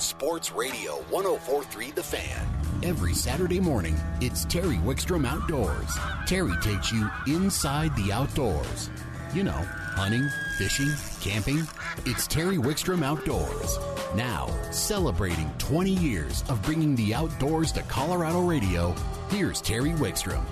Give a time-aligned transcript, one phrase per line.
[0.00, 2.46] Sports Radio 1043 The Fan.
[2.84, 5.96] Every Saturday morning, it's Terry Wickstrom Outdoors.
[6.26, 8.90] Terry takes you inside the outdoors.
[9.34, 10.90] You know, hunting, fishing,
[11.20, 11.66] camping.
[12.06, 13.78] It's Terry Wickstrom Outdoors.
[14.14, 18.94] Now, celebrating 20 years of bringing the outdoors to Colorado radio,
[19.30, 20.44] here's Terry Wickstrom.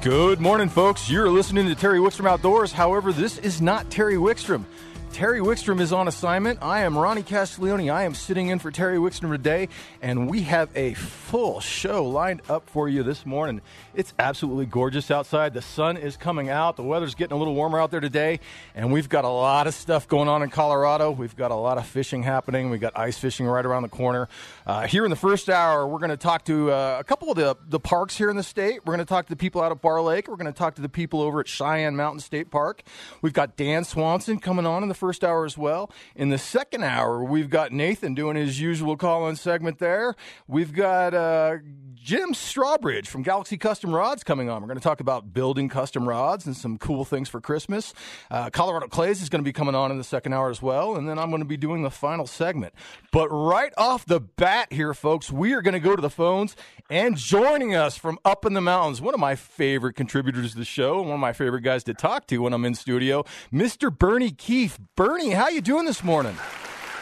[0.00, 1.08] Good morning, folks.
[1.10, 2.72] You're listening to Terry Wickstrom Outdoors.
[2.72, 4.64] However, this is not Terry Wickstrom.
[5.12, 6.60] Terry Wickstrom is on assignment.
[6.62, 7.90] I am Ronnie Castiglione.
[7.90, 9.68] I am sitting in for Terry Wickstrom today,
[10.00, 13.60] and we have a full show lined up for you this morning.
[13.94, 15.52] It's absolutely gorgeous outside.
[15.52, 16.76] The sun is coming out.
[16.76, 18.40] The weather's getting a little warmer out there today,
[18.74, 21.10] and we've got a lot of stuff going on in Colorado.
[21.10, 22.70] We've got a lot of fishing happening.
[22.70, 24.30] We've got ice fishing right around the corner.
[24.64, 27.36] Uh, here in the first hour, we're going to talk to uh, a couple of
[27.36, 28.80] the, the parks here in the state.
[28.84, 30.28] We're going to talk to the people out of Barr Lake.
[30.28, 32.84] We're going to talk to the people over at Cheyenne Mountain State Park.
[33.22, 35.90] We've got Dan Swanson coming on in the first hour as well.
[36.14, 40.14] In the second hour, we've got Nathan doing his usual call in segment there.
[40.46, 41.56] We've got uh,
[41.94, 44.62] Jim Strawbridge from Galaxy Custom Rods coming on.
[44.62, 47.94] We're going to talk about building custom rods and some cool things for Christmas.
[48.30, 50.94] Uh, Colorado Clays is going to be coming on in the second hour as well.
[50.94, 52.74] And then I'm going to be doing the final segment.
[53.10, 56.56] But right off the bat here, folks, we are going to go to the phones
[56.90, 60.64] and joining us from up in the mountains, one of my favorite contributors to the
[60.64, 63.96] show, one of my favorite guys to talk to when I'm in studio, Mr.
[63.96, 64.78] Bernie Keefe.
[64.96, 66.36] Bernie, how you doing this morning?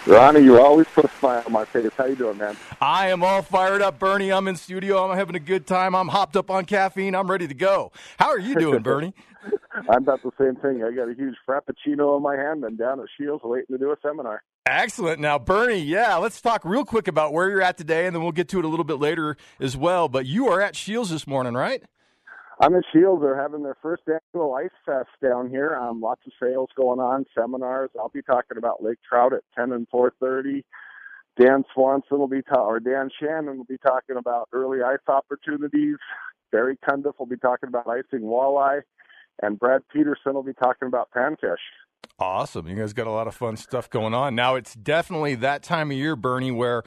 [0.06, 1.90] Ronnie, you always put a smile on my face.
[1.96, 2.56] How you doing, man?
[2.80, 4.32] I am all fired up, Bernie.
[4.32, 5.06] I'm in studio.
[5.06, 5.94] I'm having a good time.
[5.94, 7.14] I'm hopped up on caffeine.
[7.14, 7.92] I'm ready to go.
[8.18, 9.12] How are you doing, Bernie?
[9.88, 10.84] I'm about the same thing.
[10.84, 13.90] I got a huge frappuccino in my hand and down at Shields waiting to do
[13.90, 14.42] a seminar.
[14.66, 15.20] Excellent.
[15.20, 18.32] Now, Bernie, yeah, let's talk real quick about where you're at today, and then we'll
[18.32, 20.08] get to it a little bit later as well.
[20.08, 21.82] But you are at Shields this morning, right?
[22.60, 23.22] I'm at Shields.
[23.22, 25.76] They're having their first annual Ice Fest down here.
[25.76, 27.90] Um, lots of sales going on, seminars.
[27.98, 30.62] I'll be talking about lake trout at 10 and 4:30.
[31.38, 35.96] Dan Swanson will be ta- or Dan Shannon will be talking about early ice opportunities.
[36.52, 38.82] Barry Cundiff will be talking about icing walleye,
[39.42, 41.56] and Brad Peterson will be talking about panfish.
[42.18, 42.68] Awesome.
[42.68, 44.34] You guys got a lot of fun stuff going on.
[44.34, 46.82] Now, it's definitely that time of year, Bernie, where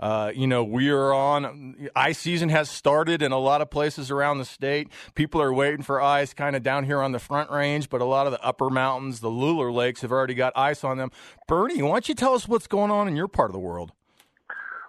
[0.00, 4.10] uh, you know, we are on ice season has started in a lot of places
[4.10, 4.88] around the state.
[5.14, 8.04] People are waiting for ice kind of down here on the front range, but a
[8.04, 11.10] lot of the upper mountains, the Lular lakes have already got ice on them.
[11.48, 13.92] Bernie, why don't you tell us what's going on in your part of the world?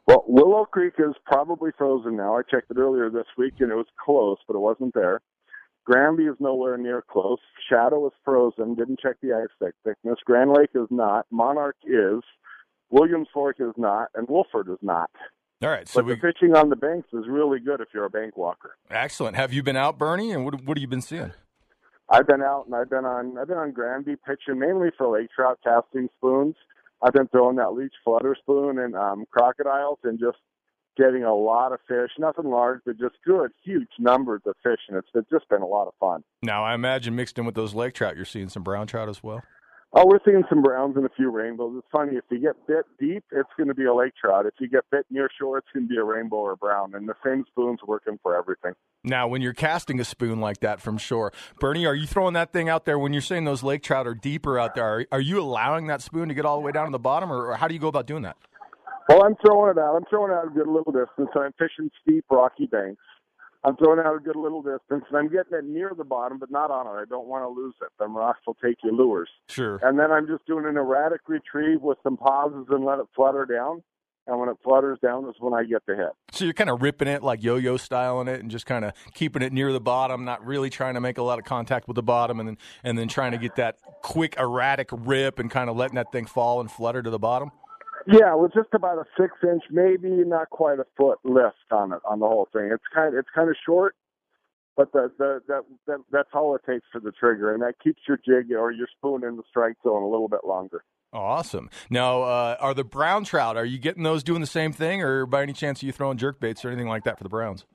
[0.06, 2.38] Well, Willow Creek is probably frozen now.
[2.38, 5.22] I checked it earlier this week and it was close, but it wasn't there.
[5.90, 7.40] Granby is nowhere near close.
[7.68, 8.76] Shadow is frozen.
[8.76, 10.20] Didn't check the ice thickness.
[10.24, 11.26] Grand Lake is not.
[11.32, 12.22] Monarch is.
[12.92, 15.10] Williams Fork is not, and Wolford is not.
[15.64, 18.10] All right, so we, the fishing on the banks is really good if you're a
[18.10, 18.78] bank walker.
[18.90, 19.36] Excellent.
[19.36, 21.34] Have you been out, Bernie, and what what have you been seeing?
[22.10, 25.30] I've been out and I've been on I've been on Granby pitching mainly for lake
[25.36, 26.56] trout casting spoons.
[27.02, 30.38] I've been throwing that leech flutter spoon and um, Krocodiles and just
[31.00, 32.12] getting a lot of fish.
[32.20, 35.68] Nothing large, but just good, huge numbers of fish, and it's, it's just been a
[35.68, 36.24] lot of fun.
[36.44, 39.24] Now, I imagine mixed in with those lake trout, you're seeing some brown trout as
[39.24, 39.42] well.
[39.92, 41.74] Oh, we're seeing some browns and a few rainbows.
[41.76, 44.46] It's funny if you get bit deep, it's going to be a lake trout.
[44.46, 46.94] If you get bit near shore, it's going to be a rainbow or a brown.
[46.94, 48.74] And the same spoon's working for everything.
[49.04, 52.54] Now, when you're casting a spoon like that from shore, Bernie, are you throwing that
[52.54, 54.86] thing out there when you're saying those lake trout are deeper out there?
[54.86, 57.31] Are, are you allowing that spoon to get all the way down to the bottom,
[57.31, 58.38] or, or how do you go about doing that?
[59.09, 59.96] Well, I'm throwing it out.
[59.96, 61.30] I'm throwing it out a good little distance.
[61.36, 63.02] I'm fishing steep, rocky banks.
[63.64, 66.52] I'm throwing out a good little distance, and I'm getting it near the bottom, but
[66.52, 67.02] not on it.
[67.02, 67.88] I don't want to lose it.
[67.98, 69.28] Them rocks will take your lures.
[69.48, 69.80] Sure.
[69.81, 73.48] And then I'm just doing an erratic retrieve with some pauses and let it flutter
[73.48, 73.81] down.
[74.28, 76.12] And when it flutters down is when I get the hit.
[76.31, 79.42] So you're kind of ripping it like yo-yo styling it, and just kind of keeping
[79.42, 82.03] it near the bottom, not really trying to make a lot of contact with the
[82.03, 85.75] bottom, and then and then trying to get that quick erratic rip and kind of
[85.75, 87.52] letting that thing fall and flutter to the bottom.
[88.08, 91.94] Yeah, it was just about a six inch, maybe not quite a foot lift on
[91.94, 92.70] it on the whole thing.
[92.72, 93.96] It's kind of it's kind of short,
[94.76, 98.02] but the, the that that that's all it takes for the trigger, and that keeps
[98.08, 100.84] your jig or your spoon in the strike zone a little bit longer.
[101.12, 101.70] Awesome.
[101.90, 103.57] Now, uh, are the brown trout?
[103.57, 106.18] Are you getting those doing the same thing, or by any chance are you throwing
[106.18, 107.66] jerk baits or anything like that for the browns?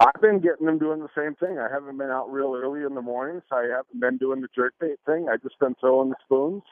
[0.00, 1.58] I've been getting them doing the same thing.
[1.58, 4.48] I haven't been out real early in the morning, so I haven't been doing the
[4.54, 5.28] jerk bait thing.
[5.28, 6.62] I just been throwing the spoons,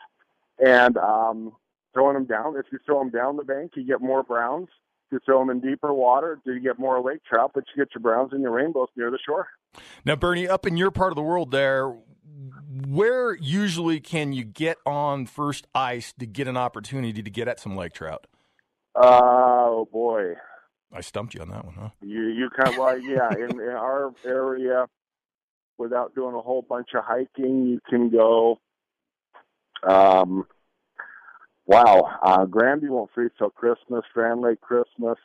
[0.64, 1.52] and um,
[1.92, 2.56] throwing them down.
[2.56, 4.68] If you throw them down the bank, you get more browns.
[5.06, 7.84] If you throw them in deeper water, do you get more lake trout, but you
[7.84, 9.48] get your browns and your rainbows near the shore.
[10.04, 11.94] Now, Bernie, up in your part of the world there,
[12.86, 17.60] where usually can you get on first ice to get an opportunity to get at
[17.60, 18.26] some lake trout?
[18.94, 20.34] Oh boy,
[20.92, 21.88] I stumped you on that one, huh?
[22.02, 23.32] You you kind of well, yeah.
[23.32, 24.86] In, in our area,
[25.78, 28.58] without doing a whole bunch of hiking, you can go.
[29.82, 30.46] Um,
[31.66, 34.04] Wow, uh, Granby won't freeze till Christmas.
[34.12, 35.18] Grand Lake Christmas.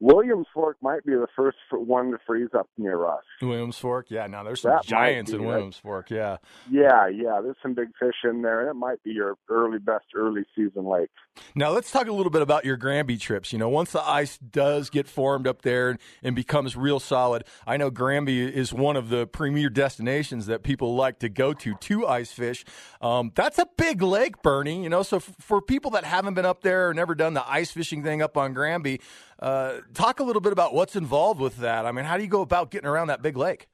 [0.00, 3.22] Williams Fork might be the first one to freeze up near us.
[3.42, 4.26] Williams Fork, yeah.
[4.26, 5.46] Now there's some That giants in it.
[5.46, 6.38] Williams Fork, yeah.
[6.70, 7.40] Yeah, yeah.
[7.42, 10.86] There's some big fish in there, and it might be your early best early season
[10.86, 11.10] lake.
[11.54, 13.52] Now let's talk a little bit about your Granby trips.
[13.52, 17.44] You know, once the ice does get formed up there and, and becomes real solid,
[17.66, 21.74] I know Granby is one of the premier destinations that people like to go to
[21.74, 22.64] to ice fish.
[23.02, 24.82] Um, that's a big lake, Bernie.
[24.82, 27.48] You know, so f- for people that haven't been up there or never done the
[27.50, 29.00] ice fishing thing up on Granby,
[29.40, 31.86] uh, talk a little bit about what's involved with that.
[31.86, 33.68] I mean, how do you go about getting around that big lake?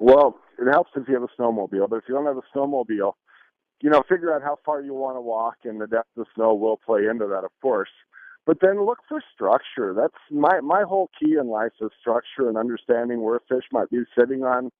[0.00, 3.12] Well, it helps if you have a snowmobile, but if you don't have a snowmobile,
[3.80, 6.54] you know, figure out how far you want to walk, and the depth of snow
[6.54, 7.90] will play into that, of course.
[8.46, 9.94] But then look for structure.
[9.94, 14.02] That's my my whole key in life is structure and understanding where fish might be
[14.18, 14.70] sitting on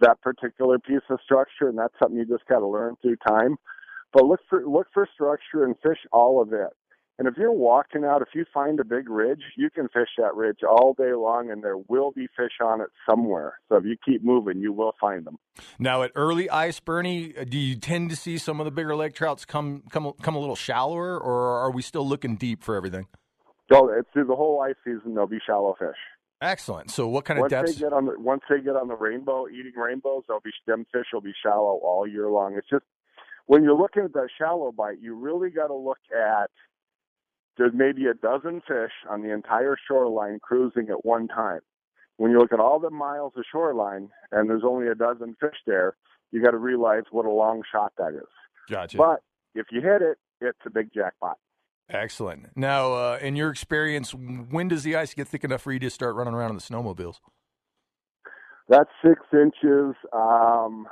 [0.00, 3.56] that particular piece of structure, and that's something you just got to learn through time.
[4.12, 6.70] But look for look for structure and fish all of it.
[7.18, 10.34] And if you're walking out, if you find a big ridge, you can fish that
[10.34, 13.54] ridge all day long, and there will be fish on it somewhere.
[13.68, 15.38] So if you keep moving, you will find them.
[15.78, 18.96] Now, at early ice, Bernie, uh, do you tend to see some of the bigger
[18.96, 22.74] lake trouts come come come a little shallower, or are we still looking deep for
[22.74, 23.06] everything?
[23.72, 25.14] So it's through the whole ice season.
[25.14, 25.96] There'll be shallow fish.
[26.40, 26.90] Excellent.
[26.90, 27.74] So, what kind of once depths?
[27.74, 30.84] they get on the once they get on the rainbow eating rainbows, they'll be stem
[30.92, 32.56] fish will be shallow all year long.
[32.58, 32.84] It's just
[33.46, 36.50] when you're looking at that shallow bite, you really got to look at
[37.56, 41.60] there's maybe a dozen fish on the entire shoreline cruising at one time.
[42.16, 45.56] When you look at all the miles of shoreline and there's only a dozen fish
[45.66, 45.96] there,
[46.30, 48.28] you got to realize what a long shot that is.
[48.70, 48.96] Gotcha.
[48.96, 49.20] But
[49.54, 51.36] if you hit it, it's a big jackpot.
[51.88, 52.56] Excellent.
[52.56, 55.90] Now, uh, in your experience, when does the ice get thick enough for you to
[55.90, 57.16] start running around in the snowmobiles?
[58.68, 59.94] That's six inches.
[60.12, 60.88] Um,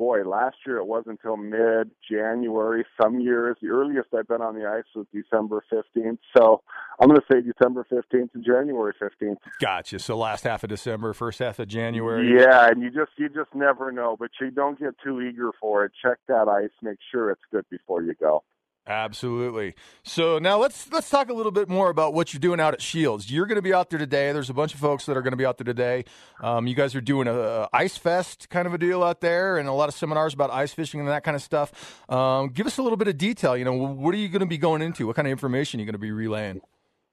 [0.00, 2.86] boy, last year it wasn't until mid January.
[3.00, 6.16] Some years, the earliest I've been on the ice was December 15th.
[6.34, 6.62] So
[6.98, 9.36] I'm going to say December 15th to January 15th.
[9.60, 9.98] Gotcha.
[9.98, 12.34] So, last half of December, first half of January.
[12.34, 15.84] Yeah, and you just you just never know, but you don't get too eager for
[15.84, 15.92] it.
[16.02, 18.42] Check that ice, make sure it's good before you go.
[18.86, 19.74] Absolutely.
[20.02, 22.80] So now let's let's talk a little bit more about what you're doing out at
[22.80, 23.30] Shields.
[23.30, 24.32] You're going to be out there today.
[24.32, 26.06] There's a bunch of folks that are going to be out there today.
[26.42, 29.58] Um, you guys are doing a, a ice fest kind of a deal out there,
[29.58, 32.02] and a lot of seminars about ice fishing and that kind of stuff.
[32.10, 33.56] Um, give us a little bit of detail.
[33.56, 35.06] You know, what are you going to be going into?
[35.06, 36.62] What kind of information are you going to be relaying?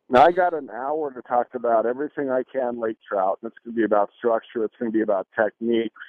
[0.09, 3.75] Now I got an hour to talk about everything I can lake trout, it's going
[3.75, 4.63] to be about structure.
[4.63, 6.01] It's going to be about techniques,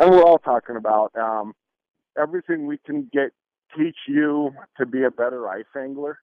[0.00, 1.54] and we're all talking about um,
[2.20, 3.32] everything we can get
[3.76, 6.18] teach you to be a better ice angler.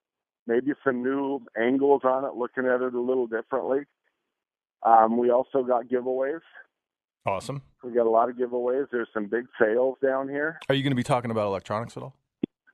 [0.48, 3.82] Maybe some new angles on it, looking at it a little differently.
[4.84, 6.40] Um, we also got giveaways.
[7.26, 7.62] Awesome.
[7.84, 8.88] We got a lot of giveaways.
[8.92, 10.60] There's some big sales down here.
[10.70, 12.16] Are you going to be talking about electronics at all?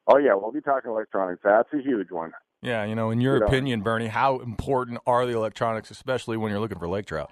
[0.08, 1.42] Oh yeah, we'll be talking electronics.
[1.44, 2.32] That's a huge one.
[2.62, 3.46] Yeah, you know, in your You know.
[3.48, 7.32] opinion, Bernie, how important are the electronics, especially when you're looking for lake trout?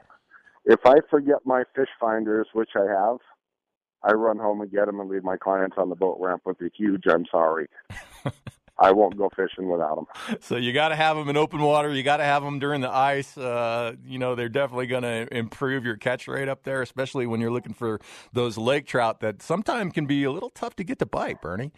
[0.66, 3.18] If I forget my fish finders, which I have,
[4.06, 6.62] I run home and get them and leave my clients on the boat ramp with
[6.62, 7.68] a huge "I'm sorry."
[8.78, 10.38] I won't go fishing without them.
[10.42, 11.94] So you got to have them in open water.
[11.94, 13.38] You got to have them during the ice.
[13.38, 17.40] Uh, you know, they're definitely going to improve your catch rate up there, especially when
[17.40, 18.02] you're looking for
[18.34, 21.72] those lake trout that sometimes can be a little tough to get to bite, Bernie,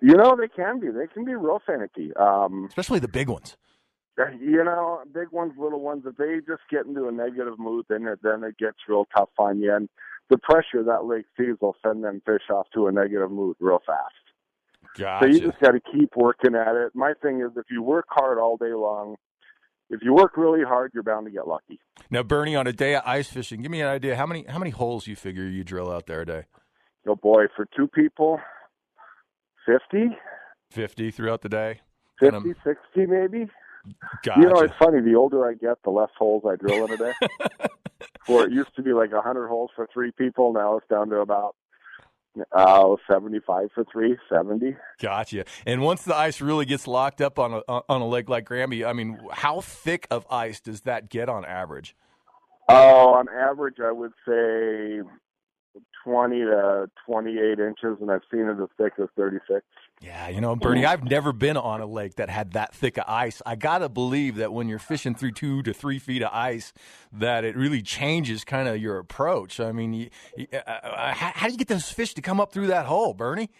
[0.00, 0.88] You know they can be.
[0.88, 2.14] They can be real finicky.
[2.14, 3.56] Um, especially the big ones.
[4.40, 6.04] you know, big ones, little ones.
[6.06, 9.30] If they just get into a negative mood, then it then it gets real tough
[9.38, 9.74] on you.
[9.74, 9.88] And
[10.30, 13.80] the pressure that lake sees will send them fish off to a negative mood real
[13.84, 14.14] fast.
[14.96, 15.26] Gotcha.
[15.26, 16.92] So you just got to keep working at it.
[16.94, 19.16] My thing is, if you work hard all day long,
[19.90, 21.78] if you work really hard, you're bound to get lucky.
[22.10, 24.58] now, Bernie, on a day of ice fishing, give me an idea how many how
[24.58, 26.44] many holes you figure you drill out there a day?
[27.06, 28.40] Oh boy, for two people,
[29.66, 30.16] 50,
[30.70, 31.80] Fifty throughout the day.
[32.20, 33.48] 50, Um, 60 maybe.
[34.22, 34.40] Gotcha.
[34.40, 35.00] You know, it's funny.
[35.00, 37.12] The older I get, the less holes I drill in a day.
[38.26, 41.08] Where it used to be like a 100 holes for three people, now it's down
[41.10, 41.56] to about
[42.52, 44.76] uh, 75 for three, 70.
[45.00, 45.44] Gotcha.
[45.66, 48.84] And once the ice really gets locked up on a on a lake like Granby,
[48.84, 51.96] I mean, how thick of ice does that get on average?
[52.68, 55.00] Oh, on average, I would say
[56.04, 59.64] 20 to 28 inches, and I've seen it as thick as 36.
[60.00, 63.04] Yeah, you know, Bernie, I've never been on a lake that had that thick of
[63.06, 63.42] ice.
[63.44, 66.72] I gotta believe that when you're fishing through two to three feet of ice,
[67.12, 69.60] that it really changes kind of your approach.
[69.60, 72.40] I mean, you, you, uh, uh, how, how do you get those fish to come
[72.40, 73.50] up through that hole, Bernie?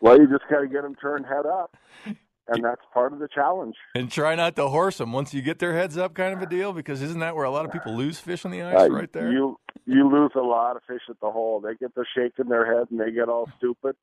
[0.00, 3.28] Well, you just got to get them turned head up, and that's part of the
[3.28, 3.76] challenge.
[3.94, 6.46] And try not to horse them once you get their heads up, kind of a
[6.46, 6.72] deal.
[6.72, 9.12] Because isn't that where a lot of people lose fish on the ice, Uh, right
[9.12, 9.30] there?
[9.30, 11.60] You you lose a lot of fish at the hole.
[11.60, 13.94] They get to shaking their head and they get all stupid.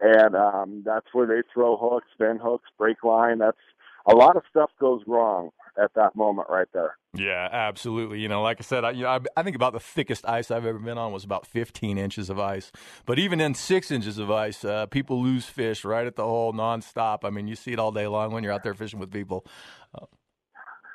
[0.00, 3.38] And um, that's where they throw hooks, bend hooks, break line.
[3.38, 3.58] That's
[4.06, 5.50] a lot of stuff goes wrong
[5.82, 6.96] at that moment right there.
[7.14, 8.20] Yeah, absolutely.
[8.20, 10.50] You know, like I said, I, you know, I, I, think about the thickest ice
[10.50, 12.70] I've ever been on was about 15 inches of ice.
[13.06, 16.52] But even in six inches of ice, uh, people lose fish right at the hole
[16.52, 17.20] nonstop.
[17.24, 19.46] I mean, you see it all day long when you're out there fishing with people.
[19.94, 20.06] Uh,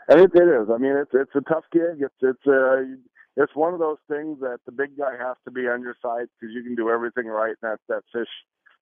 [0.09, 0.69] and it, it is.
[0.73, 2.01] I mean, it's it's a tough gig.
[2.01, 2.81] It's it's uh,
[3.37, 6.27] it's one of those things that the big guy has to be on your side
[6.39, 7.55] because you can do everything right.
[7.61, 8.27] And that that fish,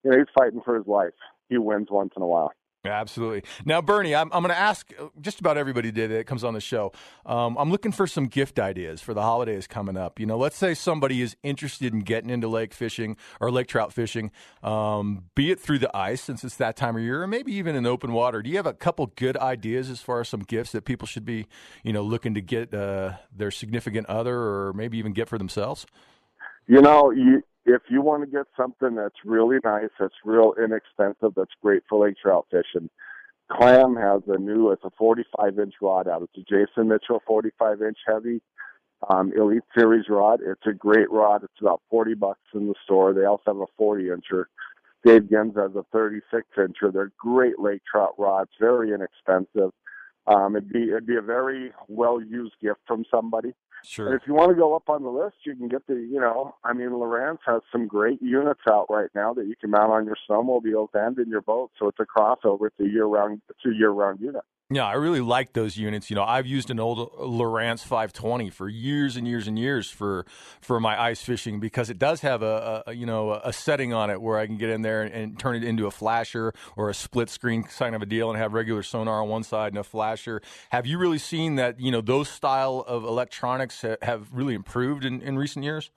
[0.07, 1.13] you know, he's fighting for his life.
[1.49, 2.51] He wins once in a while.
[2.85, 3.43] Absolutely.
[3.65, 6.61] Now, Bernie, I'm, I'm going to ask just about everybody today that comes on the
[6.61, 6.93] show.
[7.25, 10.21] Um, I'm looking for some gift ideas for the holidays coming up.
[10.21, 13.91] You know, let's say somebody is interested in getting into lake fishing or lake trout
[13.91, 14.31] fishing,
[14.63, 17.75] um, be it through the ice since it's that time of year, or maybe even
[17.75, 18.41] in open water.
[18.41, 21.25] Do you have a couple good ideas as far as some gifts that people should
[21.25, 21.47] be,
[21.83, 25.85] you know, looking to get uh, their significant other or maybe even get for themselves?
[26.67, 31.33] You know, you if you want to get something that's really nice, that's real inexpensive,
[31.36, 32.89] that's great for lake trout fishing,
[33.51, 36.24] Clam has a new, it's a 45 inch rod out.
[36.24, 38.41] It's a Jason Mitchell 45 inch heavy
[39.09, 40.39] um, Elite Series rod.
[40.43, 41.43] It's a great rod.
[41.43, 43.13] It's about 40 bucks in the store.
[43.13, 44.45] They also have a 40 incher.
[45.05, 46.91] Dave Genz has a 36 incher.
[46.91, 49.71] They're great lake trout rods, very inexpensive.
[50.25, 53.53] Um, it'd be it'd be a very well used gift from somebody.
[53.84, 54.07] Sure.
[54.07, 56.19] And if you want to go up on the list, you can get the, you
[56.19, 59.91] know, I mean, Lowrance has some great units out right now that you can mount
[59.91, 61.72] on your snowmobiles and in your boat.
[61.79, 62.67] So it's a crossover.
[62.67, 64.43] It's a year-round, it's a year-round unit.
[64.69, 66.10] Yeah, I really like those units.
[66.10, 70.25] You know, I've used an old Lowrance 520 for years and years and years for
[70.60, 74.10] for my ice fishing because it does have a, a you know a setting on
[74.10, 76.89] it where I can get in there and, and, turn it into a flasher or
[76.89, 79.77] a split screen kind of a deal and have regular sonar on one side and
[79.77, 80.41] a flasher.
[80.69, 81.79] Have you really seen that?
[81.79, 85.91] You know, those style of electronics have really improved in, in recent years.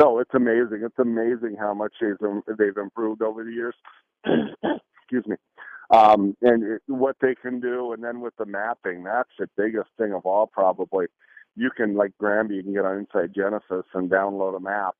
[0.00, 0.80] No, it's amazing.
[0.82, 2.16] It's amazing how much they've
[2.58, 3.74] they've improved over the years.
[4.24, 5.36] Excuse me
[5.90, 7.92] um, and what they can do.
[7.92, 11.06] And then with the mapping, that's the biggest thing of all, probably.
[11.56, 14.96] You can, like Granby, you can get on Insight Genesis and download a map,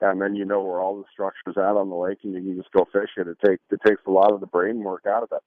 [0.00, 2.56] and then you know where all the structures at on the lake, and you can
[2.56, 3.26] just go fish it.
[3.26, 5.42] It takes it takes a lot of the brain work out of it.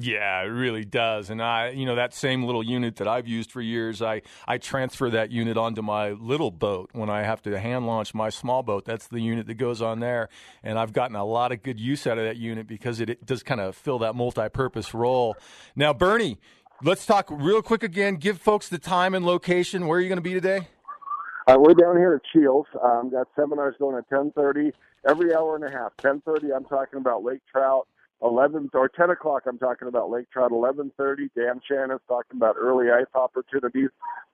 [0.00, 1.30] Yeah, it really does.
[1.30, 4.58] And I, you know, that same little unit that I've used for years, I, I
[4.58, 8.64] transfer that unit onto my little boat when I have to hand launch my small
[8.64, 8.84] boat.
[8.84, 10.30] That's the unit that goes on there.
[10.64, 13.24] And I've gotten a lot of good use out of that unit because it, it
[13.24, 15.36] does kind of fill that multi purpose role.
[15.76, 16.38] Now, Bernie,
[16.82, 18.16] let's talk real quick again.
[18.16, 19.86] Give folks the time and location.
[19.86, 20.66] Where are you going to be today?
[21.46, 22.68] Uh, we're down here at Shields.
[22.82, 24.72] Um, got seminars going at 10:30
[25.06, 25.94] every hour and a half.
[25.98, 27.86] 10:30, I'm talking about lake trout.
[28.22, 30.50] 11 or 10 o'clock, I'm talking about lake trout.
[30.50, 33.90] 11:30, Dan Shannon's talking about early ice opportunities.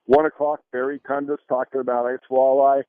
[0.06, 2.82] One o'clock, Barry Cundiff's talking about ice walleye.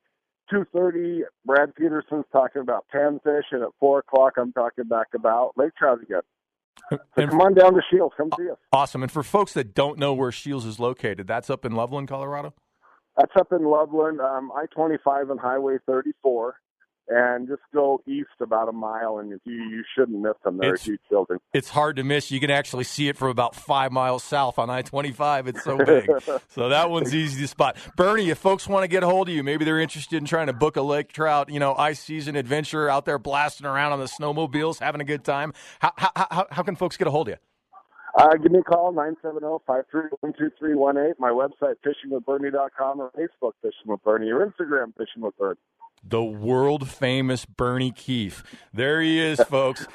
[0.52, 5.76] 2:30, Brad Peterson's talking about panfish, and at four o'clock, I'm talking back about lake
[5.76, 6.22] trout again.
[6.90, 8.14] So and come on down to Shields.
[8.18, 8.58] Come see us.
[8.72, 9.04] Awesome.
[9.04, 12.54] And for folks that don't know where Shields is located, that's up in Loveland, Colorado.
[13.18, 16.56] That's up in Loveland, um, I-25 and Highway 34
[17.12, 20.58] and just go east about a mile, and you you shouldn't miss them.
[20.58, 21.38] They're it's, a huge building.
[21.54, 22.32] It's hard to miss.
[22.32, 25.48] You can actually see it from about five miles south on I twenty five.
[25.48, 26.10] It's so big,
[26.50, 27.78] so that one's easy to spot.
[27.98, 30.48] Bernie, if folks want to get a hold of you, maybe they're interested in trying
[30.48, 34.00] to book a lake trout, you know, ice season adventure out there blasting around on
[34.00, 35.54] the snowmobiles, having a good time.
[35.80, 37.51] How how how, how can folks get a hold of you?
[38.16, 41.14] Uh, give me a call, 970-531-2318.
[41.20, 45.58] My website, fishingwithbernie.com, or Facebook, Fishing with Bernie, or Instagram, Fishing with Bernie
[46.04, 48.44] the world famous Bernie Keefe.
[48.74, 49.88] There he is, folks.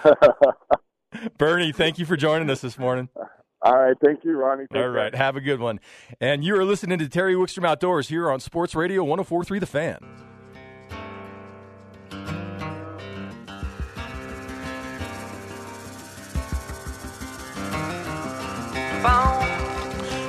[1.38, 3.08] Bernie, thank you for joining us this morning.
[3.62, 3.96] All right.
[4.04, 4.66] Thank you, Ronnie.
[4.72, 5.12] Take All right.
[5.12, 5.22] Care.
[5.22, 5.80] Have a good one.
[6.20, 10.35] And you are listening to Terry Wickstrom Outdoors here on Sports Radio 1043 The Fan.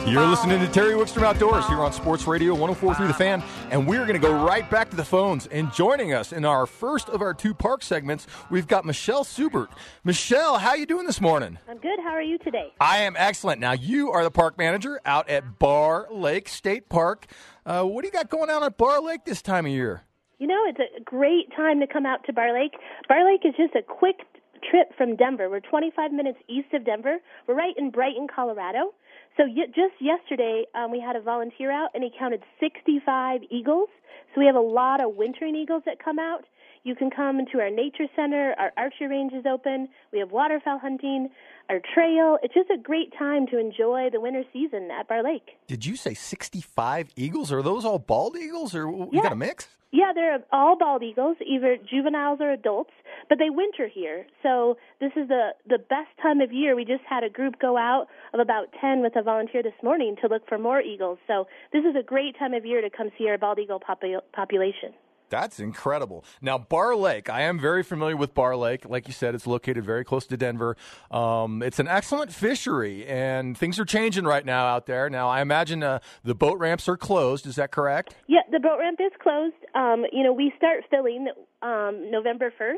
[0.07, 4.05] You're listening to Terry Wickstrom Outdoors here on Sports Radio 1043 The Fan, and we're
[4.05, 5.47] going to go right back to the phones.
[5.47, 9.69] And joining us in our first of our two park segments, we've got Michelle Subert.
[10.05, 11.59] Michelle, how you doing this morning?
[11.67, 11.99] I'm good.
[12.01, 12.71] How are you today?
[12.79, 13.59] I am excellent.
[13.59, 17.25] Now, you are the park manager out at Barr Lake State Park.
[17.65, 20.03] Uh, what do you got going on at Barr Lake this time of year?
[20.39, 22.75] You know, it's a great time to come out to Barr Lake.
[23.09, 24.21] Barr Lake is just a quick
[24.69, 25.49] trip from Denver.
[25.49, 27.17] We're 25 minutes east of Denver.
[27.47, 28.93] We're right in Brighton, Colorado.
[29.37, 33.89] So y- just yesterday, um, we had a volunteer out, and he counted 65 eagles.
[34.33, 36.45] So we have a lot of wintering eagles that come out.
[36.83, 38.55] You can come to our nature center.
[38.57, 39.89] Our archery range is open.
[40.13, 41.29] We have waterfowl hunting,
[41.69, 42.37] our trail.
[42.41, 45.57] It's just a great time to enjoy the winter season at Barr Lake.
[45.67, 47.51] Did you say 65 eagles?
[47.51, 49.23] Are those all bald eagles, or you yeah.
[49.23, 49.67] got a mix?
[49.91, 52.91] Yeah, they're all bald eagles, either juveniles or adults.
[53.29, 54.25] but they winter here.
[54.43, 56.75] So this is the the best time of year.
[56.75, 60.15] We just had a group go out of about 10 with a volunteer this morning
[60.21, 61.19] to look for more eagles.
[61.27, 64.21] So this is a great time of year to come see our bald eagle popu-
[64.33, 64.93] population.
[65.29, 66.23] That's incredible.
[66.41, 68.89] Now, Barr Lake, I am very familiar with Barr Lake.
[68.89, 70.77] Like you said, it's located very close to Denver.
[71.11, 75.09] Um, it's an excellent fishery, and things are changing right now out there.
[75.09, 77.45] Now, I imagine uh, the boat ramps are closed.
[77.45, 78.15] Is that correct?
[78.27, 79.55] Yeah, the boat ramp is closed.
[79.75, 81.27] Um, you know, we start filling
[81.61, 82.75] um, November 1st,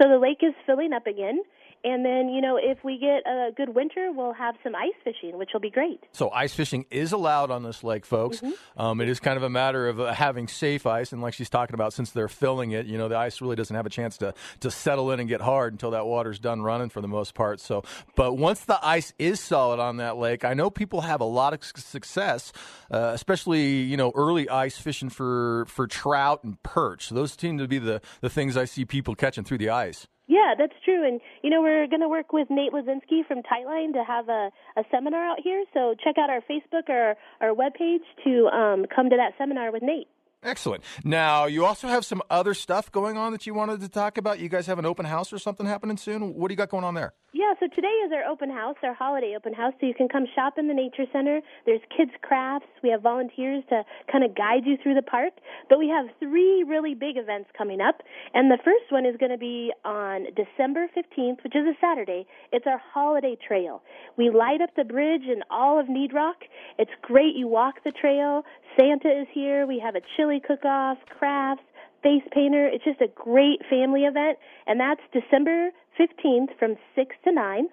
[0.00, 1.40] so the lake is filling up again.
[1.82, 5.38] And then, you know, if we get a good winter, we'll have some ice fishing,
[5.38, 6.00] which will be great.
[6.12, 8.40] So, ice fishing is allowed on this lake, folks.
[8.40, 8.80] Mm-hmm.
[8.80, 11.12] Um, it is kind of a matter of uh, having safe ice.
[11.12, 13.74] And like she's talking about, since they're filling it, you know, the ice really doesn't
[13.74, 16.90] have a chance to, to settle in and get hard until that water's done running
[16.90, 17.60] for the most part.
[17.60, 17.82] So,
[18.14, 21.54] but once the ice is solid on that lake, I know people have a lot
[21.54, 22.52] of success,
[22.90, 27.06] uh, especially, you know, early ice fishing for, for trout and perch.
[27.08, 30.06] So those seem to be the, the things I see people catching through the ice.
[30.30, 31.04] Yeah, that's true.
[31.04, 34.50] And you know, we're going to work with Nate Lazinski from Tightline to have a,
[34.76, 35.64] a seminar out here.
[35.74, 39.82] So check out our Facebook or our webpage to um, come to that seminar with
[39.82, 40.06] Nate.
[40.42, 40.82] Excellent.
[41.04, 44.38] Now, you also have some other stuff going on that you wanted to talk about.
[44.38, 46.34] You guys have an open house or something happening soon.
[46.34, 47.12] What do you got going on there?
[47.32, 49.72] Yeah, so today is our open house, our holiday open house.
[49.80, 51.40] So you can come shop in the Nature Center.
[51.66, 52.66] There's kids' crafts.
[52.82, 55.34] We have volunteers to kind of guide you through the park.
[55.68, 58.02] But we have three really big events coming up.
[58.32, 62.26] And the first one is going to be on December 15th, which is a Saturday.
[62.50, 63.82] It's our holiday trail.
[64.16, 66.48] We light up the bridge in all of Niedrach.
[66.78, 67.36] It's great.
[67.36, 68.42] You walk the trail.
[68.78, 69.66] Santa is here.
[69.66, 71.64] We have a chili cook off, crafts,
[72.02, 72.68] face painter.
[72.68, 74.38] It's just a great family event.
[74.66, 77.68] And that's December 15th from 6 to 9.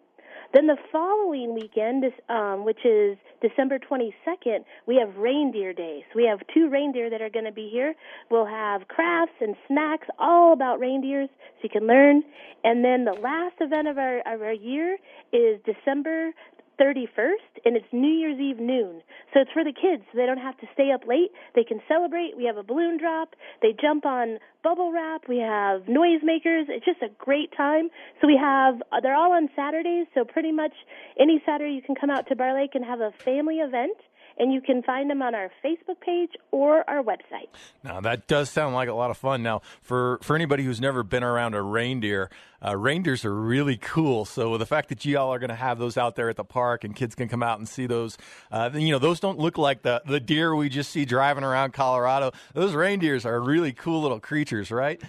[0.53, 6.05] Then the following weekend, um, which is December 22nd, we have Reindeer Day.
[6.09, 7.93] So we have two reindeer that are going to be here.
[8.31, 12.23] We'll have crafts and snacks all about reindeers so you can learn.
[12.63, 14.97] And then the last event of our, of our year
[15.33, 16.31] is December
[16.79, 19.01] 31st, and it's New Year's Eve noon.
[19.33, 21.31] So it's for the kids, so they don't have to stay up late.
[21.55, 22.37] They can celebrate.
[22.37, 23.35] We have a balloon drop.
[23.61, 25.27] They jump on bubble wrap.
[25.27, 26.69] We have noisemakers.
[26.69, 27.89] It's just a great time.
[28.21, 30.73] So we have, uh, they're all on Saturdays, so pretty much
[31.19, 33.97] any Saturday you can come out to Barr Lake and have a family event
[34.37, 37.49] and you can find them on our Facebook page or our website.
[37.83, 39.43] Now that does sound like a lot of fun.
[39.43, 42.29] Now, for for anybody who's never been around a reindeer,
[42.65, 44.25] uh, reindeers are really cool.
[44.25, 46.43] So the fact that you all are going to have those out there at the
[46.43, 48.17] park and kids can come out and see those,
[48.51, 51.73] uh, you know, those don't look like the the deer we just see driving around
[51.73, 52.31] Colorado.
[52.53, 55.01] Those reindeers are really cool little creatures, right?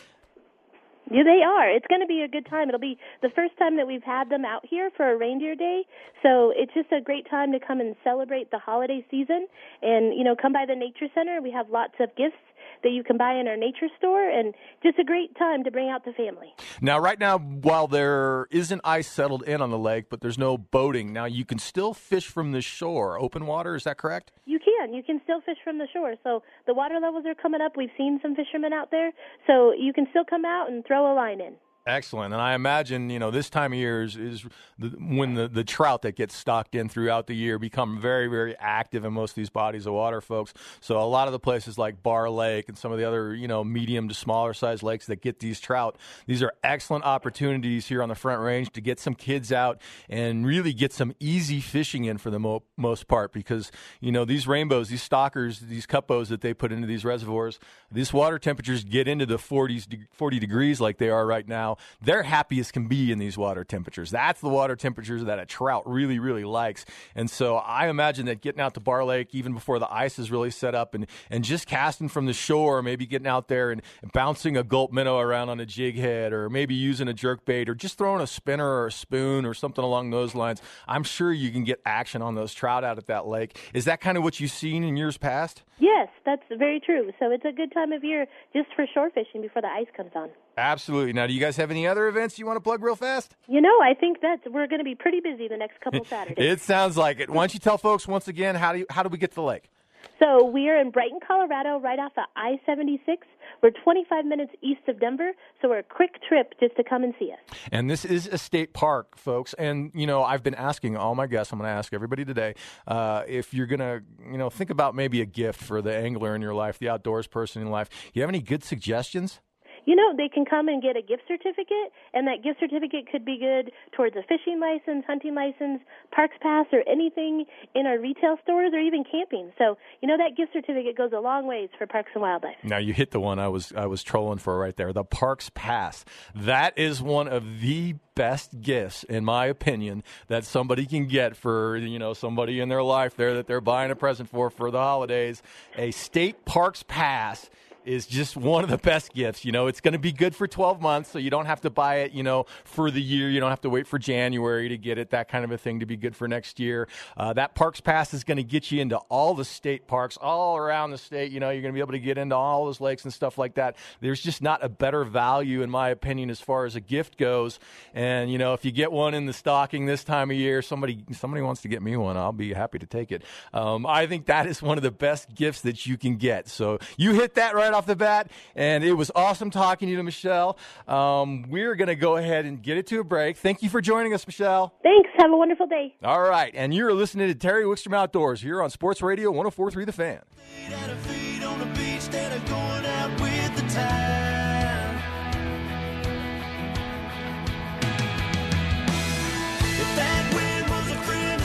[1.11, 1.71] Yeah, they are.
[1.71, 2.69] It's going to be a good time.
[2.69, 5.85] It'll be the first time that we've had them out here for a reindeer day.
[6.23, 9.47] So it's just a great time to come and celebrate the holiday season
[9.83, 11.41] and, you know, come by the Nature Center.
[11.43, 12.37] We have lots of gifts
[12.83, 15.89] that you can buy in our nature store, and just a great time to bring
[15.89, 16.55] out the family.
[16.81, 20.57] Now, right now, while there isn't ice settled in on the lake, but there's no
[20.57, 23.75] boating, now you can still fish from the shore, open water.
[23.75, 24.33] Is that correct?
[24.45, 24.95] You can.
[24.95, 26.15] You can still fish from the shore.
[26.23, 27.77] So the water levels are coming up.
[27.77, 29.13] We've seen some fishermen out there,
[29.47, 31.55] so you can still come out and throw a line in.
[31.89, 34.45] Excellent, and I imagine you know this time of year is, is
[34.79, 38.55] the, when the, the trout that gets stocked in throughout the year become very very
[38.59, 40.53] active in most of these bodies of water, folks.
[40.83, 43.49] So a lot of the places like Barr Lake and some of the other you
[43.49, 45.97] know medium to smaller size lakes that get these trout,
[46.27, 50.47] these are excellent opportunities here on the Front Range to get some kids out and
[50.47, 53.73] really get some easy fishing in for the mo- most part because
[54.03, 57.59] you know these rainbows, these stockers, these cupos that they put into these reservoirs,
[57.91, 62.23] these water temperatures get into the 40s 40 degrees like they are right now they're
[62.23, 64.11] happy as can be in these water temperatures.
[64.11, 66.85] That's the water temperatures that a trout really, really likes.
[67.15, 70.31] And so I imagine that getting out to Barr Lake, even before the ice is
[70.31, 73.83] really set up, and, and just casting from the shore, maybe getting out there and,
[74.13, 77.69] bouncing a gulp minnow around on a jig head, or maybe using a jerk bait,
[77.69, 81.33] or just throwing a spinner or a spoon or something along those lines, I'm sure
[81.33, 83.59] you can get action on those trout out at that lake.
[83.75, 85.63] Is that kind of what you've seen in years past?
[85.79, 87.13] Yes, that's very true.
[87.19, 90.11] So it's a good time of year just for shore fishing before the ice comes
[90.15, 90.31] on.
[90.57, 91.13] Absolutely.
[91.13, 93.37] Now, do you guys have any other events you want to plug real fast?
[93.47, 96.53] You know, I think that we're going to be pretty busy the next couple Saturdays.
[96.53, 97.31] it sounds like it.
[97.31, 99.37] Why don't you tell folks once again how do you, how do we get to
[99.37, 99.71] the lake?
[100.19, 103.25] So we are in Brighton, Colorado, right off of I 76.
[103.63, 107.15] We're 25 minutes east of Denver, so we're a quick trip just to come and
[107.19, 107.59] see us.
[107.73, 109.53] And this is a state park, folks.
[109.55, 112.55] And, you know, I've been asking all my guests, I'm going to ask everybody today,
[112.87, 116.35] uh, if you're going to, you know, think about maybe a gift for the angler
[116.37, 117.89] in your life, the outdoors person in life.
[118.15, 119.41] You have any good suggestions?
[119.85, 123.25] You know, they can come and get a gift certificate, and that gift certificate could
[123.25, 128.37] be good towards a fishing license, hunting license, parks pass, or anything in our retail
[128.43, 129.53] stores or even camping.
[129.59, 132.57] So, you know, that gift certificate goes a long ways for Parks and Wildlife.
[132.63, 134.93] Now you hit the one I was I was trolling for right there.
[134.93, 136.05] The Parks Pass.
[136.35, 141.77] That is one of the best gifts, in my opinion, that somebody can get for
[141.77, 144.79] you know somebody in their life there that they're buying a present for for the
[144.79, 145.43] holidays.
[145.77, 147.49] A state parks pass
[147.85, 149.45] is just one of the best gifts.
[149.45, 151.71] You know, it's going to be good for 12 months, so you don't have to
[151.71, 153.31] buy it, you know, for the year.
[153.31, 155.81] You don't have to wait for January to get it, that kind of a thing
[155.81, 156.89] to be good for next year.
[157.17, 160.57] Uh, that Parks Pass is going to get you into all the state parks all
[160.57, 161.33] around the state.
[161.33, 163.39] You know, you're going to be able to get into all those lakes and stuff
[163.39, 163.77] like that.
[164.01, 167.59] There's just not a better value, in my opinion, as far as a gift goes.
[167.95, 171.05] And, you know, if you get one in the stocking this time of year, somebody,
[171.13, 173.23] somebody wants to get me one, I'll be happy to take it.
[173.53, 176.49] Um, I think that is one of the best gifts that you can get.
[176.49, 180.03] So you hit that right off the bat, and it was awesome talking to you,
[180.03, 180.59] Michelle.
[180.87, 183.37] Um, we're going to go ahead and get it to a break.
[183.37, 184.75] Thank you for joining us, Michelle.
[184.83, 185.11] Thanks.
[185.19, 185.95] Have a wonderful day.
[186.03, 189.93] All right, and you're listening to Terry Wickstrom Outdoors here on Sports Radio 1043 The
[189.93, 190.23] Fan.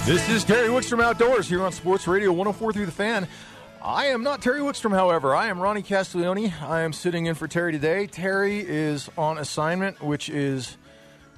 [0.05, 3.27] This is Terry Wickstrom Outdoors here on Sports Radio 1043 The Fan.
[3.85, 5.35] I am not Terry Wickstrom, however.
[5.35, 6.53] I am Ronnie Castiglione.
[6.61, 8.07] I am sitting in for Terry today.
[8.07, 10.77] Terry is on assignment, which is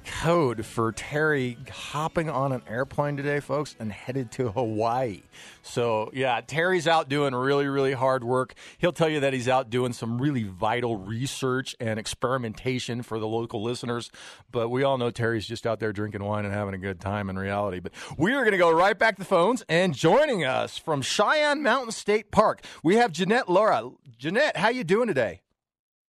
[0.06, 5.22] code for Terry hopping on an airplane today, folks, and headed to Hawaii.
[5.62, 8.54] So, yeah, Terry's out doing really, really hard work.
[8.78, 13.26] He'll tell you that he's out doing some really vital research and experimentation for the
[13.26, 14.10] local listeners.
[14.50, 17.28] But we all know Terry's just out there drinking wine and having a good time
[17.28, 17.80] in reality.
[17.80, 21.02] But we are going to go right back to the phones and joining us from
[21.02, 23.90] Cheyenne Mountain State Park, we have Jeanette Laura.
[24.18, 25.42] Jeanette, how you doing today?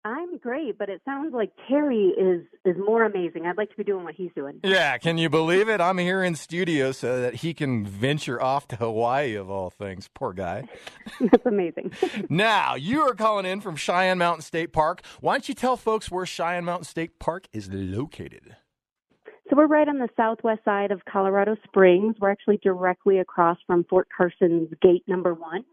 [0.07, 3.45] I'm great, but it sounds like Terry is is more amazing.
[3.45, 4.61] I'd like to be doing what he's doing.
[4.63, 5.81] Yeah, can you believe it?
[5.81, 10.09] I'm here in studio so that he can venture off to Hawaii of all things.
[10.15, 10.69] Poor guy.
[11.21, 11.91] That's amazing.
[12.29, 15.03] now, you are calling in from Cheyenne Mountain State Park.
[15.21, 18.55] Why don't you tell folks where Cheyenne Mountain State Park is located?
[19.51, 22.15] So we're right on the southwest side of Colorado Springs.
[22.21, 25.65] We're actually directly across from Fort Carson's gate number 1.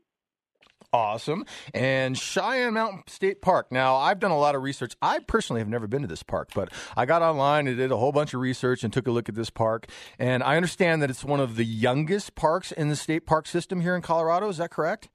[0.94, 1.44] Awesome.
[1.74, 3.72] And Cheyenne Mountain State Park.
[3.72, 4.96] Now, I've done a lot of research.
[5.02, 7.98] I personally have never been to this park, but I got online and did a
[7.98, 9.88] whole bunch of research and took a look at this park.
[10.20, 13.82] And I understand that it's one of the youngest parks in the state park system
[13.82, 14.50] here in Colorado.
[14.50, 15.10] Is that correct?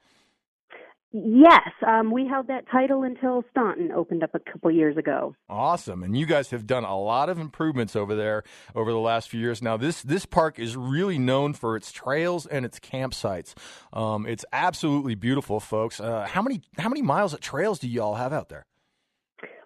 [1.10, 5.34] Yes, um, we held that title until Staunton opened up a couple years ago.
[5.48, 8.42] Awesome, and you guys have done a lot of improvements over there
[8.74, 9.62] over the last few years.
[9.62, 13.54] Now, this this park is really known for its trails and its campsites.
[13.90, 15.98] Um, it's absolutely beautiful, folks.
[15.98, 18.66] Uh, how many how many miles of trails do you all have out there?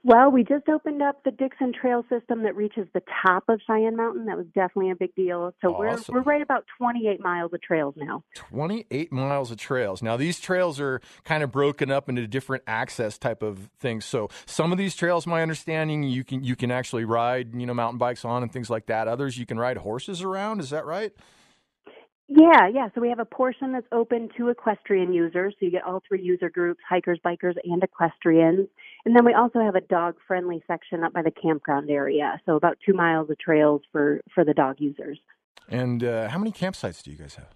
[0.04, 3.96] Well, we just opened up the Dixon Trail system that reaches the top of Cheyenne
[3.96, 4.26] Mountain.
[4.26, 5.54] That was definitely a big deal.
[5.62, 6.12] So awesome.
[6.12, 8.24] we're we're right about 28 miles of trails now.
[8.34, 10.02] 28 miles of trails.
[10.02, 14.04] Now these trails are kind of broken up into different access type of things.
[14.04, 17.74] So some of these trails, my understanding, you can you can actually ride, you know,
[17.74, 19.06] mountain bikes on and things like that.
[19.06, 20.58] Others you can ride horses around.
[20.58, 21.12] Is that right?
[22.34, 22.88] Yeah, yeah.
[22.94, 25.54] So we have a portion that's open to equestrian users.
[25.58, 28.68] So you get all three user groups hikers, bikers, and equestrians.
[29.04, 32.40] And then we also have a dog friendly section up by the campground area.
[32.46, 35.18] So about two miles of trails for, for the dog users.
[35.68, 37.54] And uh, how many campsites do you guys have?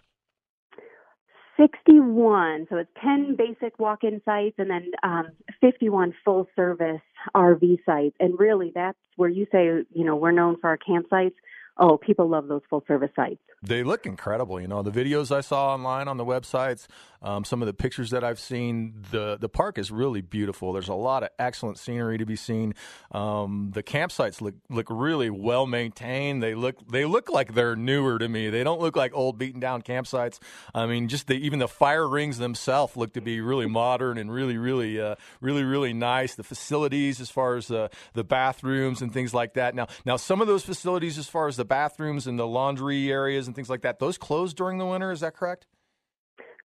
[1.56, 2.66] 61.
[2.68, 5.28] So it's 10 basic walk in sites and then um,
[5.60, 7.00] 51 full service
[7.34, 8.16] RV sites.
[8.20, 11.34] And really, that's where you say, you know, we're known for our campsites
[11.78, 13.40] oh, people love those full service sites.
[13.62, 14.60] They look incredible.
[14.60, 16.86] You know, the videos I saw online on the websites,
[17.22, 20.72] um, some of the pictures that I've seen, the the park is really beautiful.
[20.72, 22.74] There's a lot of excellent scenery to be seen.
[23.10, 26.42] Um, the campsites look look really well maintained.
[26.42, 28.50] They look they look like they're newer to me.
[28.50, 30.38] They don't look like old beaten down campsites.
[30.74, 34.30] I mean, just the, even the fire rings themselves look to be really modern and
[34.30, 36.34] really really uh, really really nice.
[36.34, 39.74] The facilities as far as uh, the bathrooms and things like that.
[39.74, 43.46] Now now some of those facilities as far as the bathrooms and the laundry areas
[43.46, 45.10] and things like that, those close during the winter.
[45.10, 45.66] Is that correct?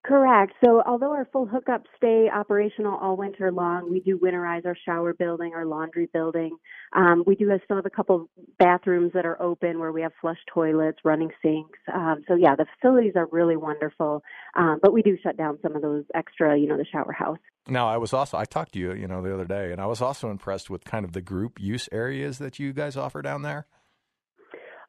[0.04, 0.54] Correct.
[0.66, 5.14] So, although our full hookups stay operational all winter long, we do winterize our shower
[5.14, 6.58] building, our laundry building.
[6.94, 10.12] Um, we do have, still have a couple bathrooms that are open where we have
[10.20, 11.78] flush toilets, running sinks.
[11.94, 14.24] Um, so, yeah, the facilities are really wonderful.
[14.56, 17.38] Um, but we do shut down some of those extra, you know, the shower house.
[17.68, 19.86] Now, I was also I talked to you, you know, the other day, and I
[19.86, 23.44] was also impressed with kind of the group use areas that you guys offer down
[23.44, 23.68] there.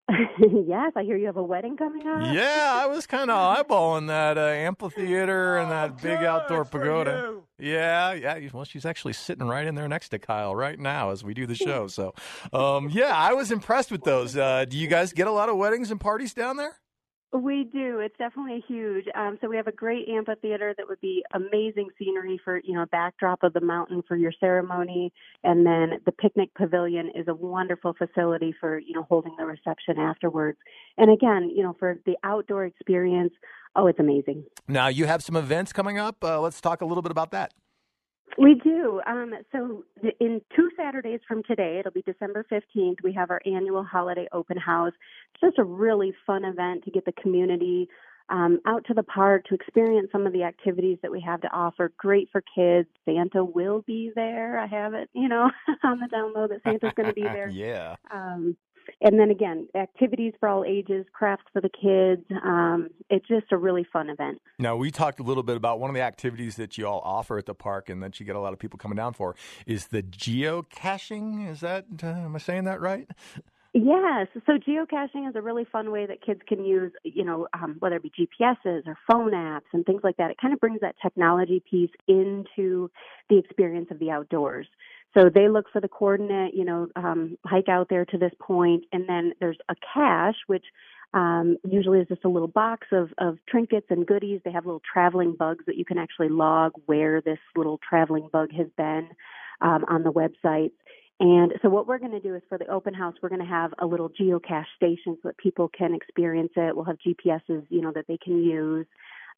[0.66, 2.34] yes, I hear you have a wedding coming up.
[2.34, 3.36] Yeah, I was kind of
[3.68, 7.40] eyeballing that uh, amphitheater and that big outdoor pagoda.
[7.58, 8.38] Yeah, yeah.
[8.52, 11.46] Well, she's actually sitting right in there next to Kyle right now as we do
[11.46, 11.86] the show.
[11.92, 12.14] So,
[12.52, 14.36] um, yeah, I was impressed with those.
[14.36, 16.76] Uh, do you guys get a lot of weddings and parties down there?
[17.32, 18.00] We do.
[18.00, 19.06] It's definitely huge.
[19.14, 22.84] Um, so we have a great amphitheater that would be amazing scenery for you know
[22.92, 27.94] backdrop of the mountain for your ceremony, and then the picnic pavilion is a wonderful
[27.94, 30.58] facility for you know holding the reception afterwards.
[30.98, 33.32] And again, you know for the outdoor experience,
[33.76, 34.44] oh, it's amazing.
[34.68, 36.22] Now you have some events coming up.
[36.22, 37.54] Uh, let's talk a little bit about that.
[38.38, 39.00] We do.
[39.06, 39.84] Um, so,
[40.20, 44.56] in two Saturdays from today, it'll be December 15th, we have our annual holiday open
[44.56, 44.92] house.
[45.34, 47.88] It's just a really fun event to get the community
[48.28, 51.48] um, out to the park to experience some of the activities that we have to
[51.52, 51.92] offer.
[51.98, 52.88] Great for kids.
[53.04, 54.58] Santa will be there.
[54.58, 55.50] I have it, you know,
[55.84, 57.48] on the download that Santa's going to be there.
[57.52, 57.96] yeah.
[58.10, 58.56] Um,
[59.00, 62.24] and then again, activities for all ages, crafts for the kids.
[62.44, 64.40] Um, it's just a really fun event.
[64.58, 67.38] Now, we talked a little bit about one of the activities that you all offer
[67.38, 69.34] at the park and that you get a lot of people coming down for
[69.66, 71.50] is the geocaching.
[71.50, 73.08] Is that, uh, am I saying that right?
[73.74, 74.26] Yes.
[74.44, 77.96] So geocaching is a really fun way that kids can use, you know, um, whether
[77.96, 80.30] it be GPSs or phone apps and things like that.
[80.30, 82.90] It kind of brings that technology piece into
[83.30, 84.66] the experience of the outdoors.
[85.16, 88.84] So they look for the coordinate, you know, um, hike out there to this point,
[88.92, 90.64] and then there's a cache, which
[91.14, 94.40] um, usually is just a little box of, of trinkets and goodies.
[94.44, 98.50] They have little traveling bugs that you can actually log where this little traveling bug
[98.52, 99.08] has been
[99.60, 100.72] um, on the website.
[101.22, 103.46] And so what we're going to do is for the open house, we're going to
[103.46, 106.74] have a little geocache station so that people can experience it.
[106.74, 108.86] We'll have GPSs, you know, that they can use.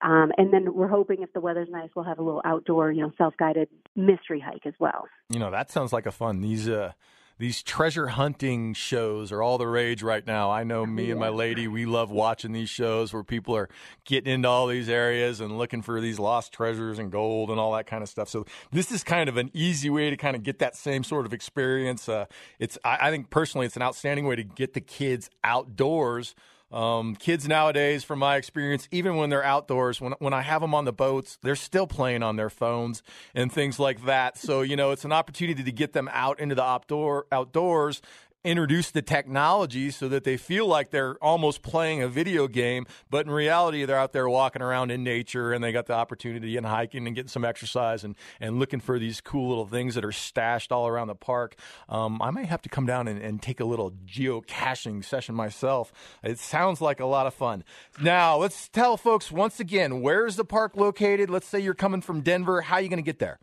[0.01, 3.03] Um, and then we're hoping if the weather's nice, we'll have a little outdoor, you
[3.03, 5.05] know, self-guided mystery hike as well.
[5.29, 6.41] You know, that sounds like a fun.
[6.41, 6.93] These uh,
[7.39, 10.51] these treasure hunting shows are all the rage right now.
[10.51, 13.69] I know me and my lady, we love watching these shows where people are
[14.05, 17.73] getting into all these areas and looking for these lost treasures and gold and all
[17.73, 18.29] that kind of stuff.
[18.29, 21.27] So this is kind of an easy way to kind of get that same sort
[21.27, 22.09] of experience.
[22.09, 22.27] Uh,
[22.59, 26.35] it's I, I think personally, it's an outstanding way to get the kids outdoors
[26.73, 30.75] um, kids nowadays, from my experience, even when they're outdoors, when when I have them
[30.75, 33.03] on the boats, they're still playing on their phones
[33.35, 34.37] and things like that.
[34.39, 38.03] So you know, it's an opportunity to get them out into the outdoor outdoors
[38.45, 43.27] introduce the technology so that they feel like they're almost playing a video game, but
[43.27, 46.67] in reality, they're out there walking around in nature and they got the opportunity and
[46.67, 50.13] hiking and getting some exercise and, and looking for these cool little things that are
[50.13, 51.57] stashed all around the park.
[51.89, 55.93] Um, I might have to come down and, and take a little geocaching session myself.
[56.23, 57.65] It sounds like a lot of fun.
[58.01, 61.31] Now, let's tell folks once again where's the park located?
[61.31, 62.61] Let's say you're coming from Denver.
[62.61, 63.39] How are you going to get there?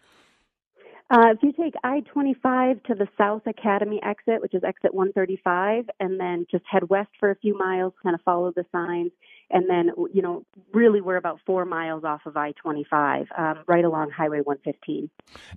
[1.11, 5.89] Uh, if you take I 25 to the South Academy exit, which is exit 135,
[5.99, 9.11] and then just head west for a few miles, kind of follow the signs,
[9.49, 13.83] and then, you know, really we're about four miles off of I 25, um, right
[13.83, 15.09] along Highway 115.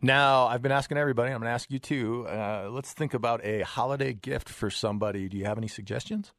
[0.03, 2.27] Now, I've been asking everybody, I'm going to ask you too.
[2.27, 5.29] Uh, let's think about a holiday gift for somebody.
[5.29, 6.33] Do you have any suggestions?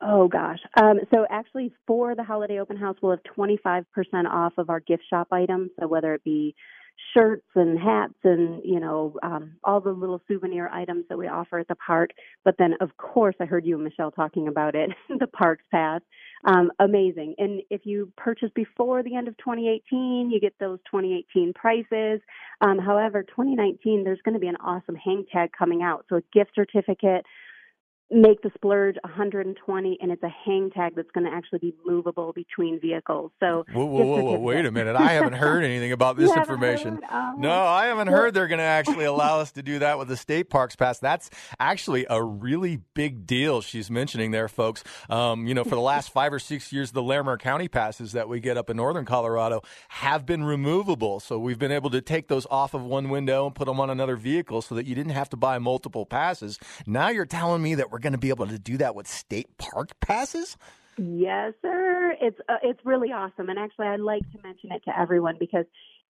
[0.00, 0.58] Oh gosh.
[0.80, 3.84] Um, so actually, for the holiday open house, we'll have 25%
[4.24, 5.70] off of our gift shop items.
[5.78, 6.56] So whether it be
[7.14, 11.58] shirts and hats and you know um, all the little souvenir items that we offer
[11.58, 12.10] at the park.
[12.44, 14.90] But then, of course, I heard you and Michelle talking about it.
[15.18, 16.00] the Parks Pass,
[16.44, 17.34] um, amazing.
[17.38, 22.20] And if you purchase before the end of 2018, you get those 2018 prices.
[22.60, 26.22] Um, however, 2019, there's going to be an awesome hang tag coming out, so a
[26.32, 27.24] gift certificate
[28.12, 32.32] make the splurge 120 and it's a hang tag that's going to actually be movable
[32.32, 33.30] between vehicles.
[33.40, 34.96] So whoa, whoa, whoa, whoa wait a minute.
[34.96, 37.00] I haven't heard anything about this information.
[37.10, 37.34] oh.
[37.38, 40.16] no i haven't heard they're going to actually allow us to do that with the
[40.16, 40.98] state parks pass.
[40.98, 44.84] That's actually a really big deal she's mentioning there folks.
[45.08, 48.28] Um, you know for the last five or six years the larimer county passes that
[48.28, 51.20] we get up in northern colorado have been removable.
[51.20, 53.90] So we've been able to take those off of one window and put them on
[53.90, 56.58] another vehicle so that you didn't have to buy multiple passes.
[56.86, 59.56] Now you're telling me that we're going to be able to do that with state
[59.58, 60.56] park passes?
[60.98, 62.14] Yes, sir.
[62.20, 65.64] It's uh, it's really awesome, and actually, I'd like to mention it to everyone because,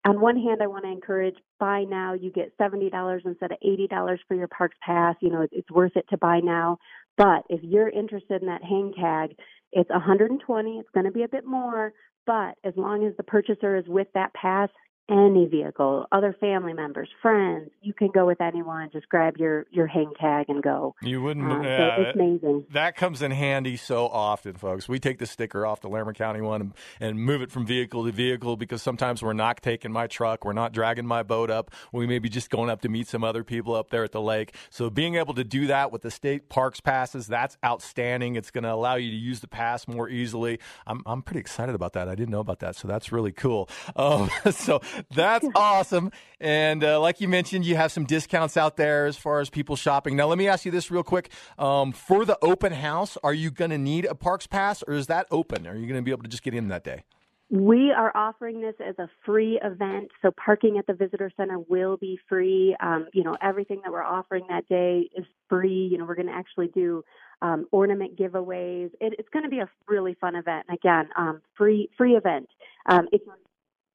[0.04, 2.14] on one hand, I want to encourage buy now.
[2.14, 5.14] You get seventy dollars instead of eighty dollars for your parks pass.
[5.20, 6.78] You know, it's worth it to buy now.
[7.16, 9.36] But if you're interested in that hang tag,
[9.72, 10.78] it's 120.
[10.78, 11.92] It's going to be a bit more,
[12.26, 14.68] but as long as the purchaser is with that pass,
[15.08, 17.70] any vehicle, other family members, friends.
[17.82, 18.88] You can go with anyone.
[18.92, 20.94] Just grab your your hang tag and go.
[21.02, 21.50] You wouldn't.
[21.50, 22.66] Um, so yeah, it's amazing.
[22.70, 24.88] That comes in handy so often, folks.
[24.88, 28.04] We take the sticker off the Larimer County one and, and move it from vehicle
[28.04, 31.70] to vehicle because sometimes we're not taking my truck, we're not dragging my boat up.
[31.92, 34.20] We may be just going up to meet some other people up there at the
[34.20, 34.54] lake.
[34.70, 38.36] So being able to do that with the state parks passes, that's outstanding.
[38.36, 40.58] It's going to allow you to use the pass more easily.
[40.86, 42.08] I'm I'm pretty excited about that.
[42.08, 43.68] I didn't know about that, so that's really cool.
[43.96, 44.80] Um, so
[45.14, 46.10] that's awesome.
[46.40, 49.76] And uh, like you mentioned, you have some discounts out there as far as people
[49.76, 50.16] shopping.
[50.16, 51.30] Now, let me ask you this real quick.
[51.58, 55.06] Um, for the open house, are you going to need a parks pass or is
[55.06, 55.66] that open?
[55.66, 57.04] Are you going to be able to just get in that day?
[57.52, 61.98] We are offering this as a free event, so parking at the visitor center will
[61.98, 62.74] be free.
[62.80, 65.86] Um, you know, everything that we're offering that day is free.
[65.92, 67.04] You know, we're going to actually do
[67.42, 68.90] um, ornament giveaways.
[69.02, 70.64] It, it's going to be a really fun event.
[70.72, 72.48] Again, um, free free event.
[72.86, 73.06] Um,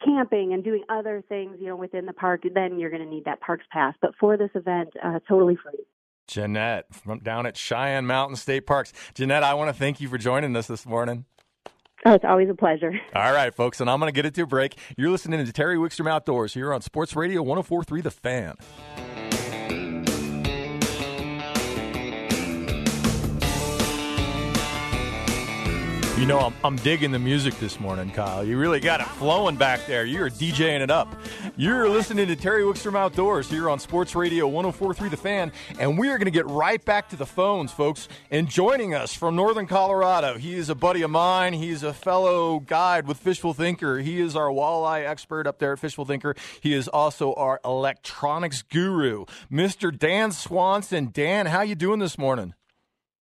[0.03, 3.25] camping and doing other things, you know, within the park, then you're going to need
[3.25, 3.95] that parks pass.
[4.01, 5.83] But for this event, uh, totally free.
[6.27, 8.91] Jeanette from down at Cheyenne Mountain State Parks.
[9.13, 11.25] Jeanette, I want to thank you for joining us this morning.
[12.05, 12.91] Oh, it's always a pleasure.
[13.15, 14.77] All right, folks, and I'm going to get it to a break.
[14.97, 18.55] You're listening to Terry Wickstrom Outdoors here on Sports Radio 1043 The Fan.
[26.17, 28.43] You know, I'm, I'm digging the music this morning, Kyle.
[28.43, 30.03] You really got it flowing back there.
[30.03, 31.15] You're DJing it up.
[31.55, 36.09] You're listening to Terry Wickstrom Outdoors here on Sports Radio 1043 The Fan, and we
[36.09, 38.07] are going to get right back to the phones, folks.
[38.31, 41.53] And joining us from Northern Colorado, he is a buddy of mine.
[41.53, 43.99] He's a fellow guide with Fishful Thinker.
[43.99, 46.35] He is our walleye expert up there at Fishful Thinker.
[46.61, 49.95] He is also our electronics guru, Mr.
[49.95, 51.11] Dan Swanson.
[51.13, 52.55] Dan, how you doing this morning?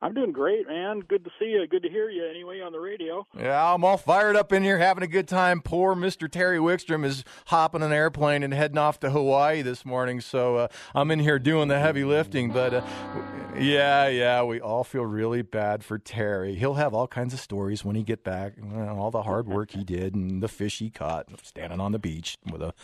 [0.03, 1.01] I'm doing great, man.
[1.01, 1.67] Good to see you.
[1.67, 3.27] Good to hear you anyway on the radio.
[3.37, 5.63] Yeah, I'm all fired up in here having a good time.
[5.63, 6.31] Poor Mr.
[6.31, 10.69] Terry Wickstrom is hopping an airplane and heading off to Hawaii this morning, so uh,
[10.95, 12.51] I'm in here doing the heavy lifting.
[12.51, 12.83] But uh,
[13.59, 16.57] yeah, yeah, we all feel really bad for Terry.
[16.57, 19.83] He'll have all kinds of stories when he get back, all the hard work he
[19.83, 22.75] did and the fish he caught standing on the beach with a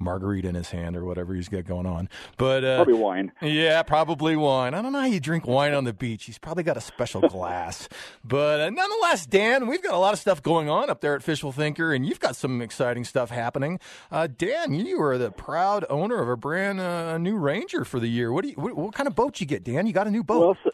[0.00, 2.08] margarita in his hand or whatever he's got going on.
[2.36, 3.32] But uh, probably wine.
[3.42, 4.74] Yeah, probably wine.
[4.74, 6.24] I don't know how you drink wine on the beach.
[6.24, 7.88] He's probably got a special glass.
[8.24, 11.22] But uh, nonetheless, Dan, we've got a lot of stuff going on up there at
[11.22, 13.78] Fishful Thinker, and you've got some exciting stuff happening.
[14.10, 18.08] Uh, Dan, you are the proud owner of a brand uh, new Ranger for the
[18.08, 18.32] year.
[18.32, 18.54] What do you?
[18.54, 19.86] What, what, kind of boat you get, Dan?
[19.86, 20.40] You got a new boat?
[20.40, 20.70] Well, so,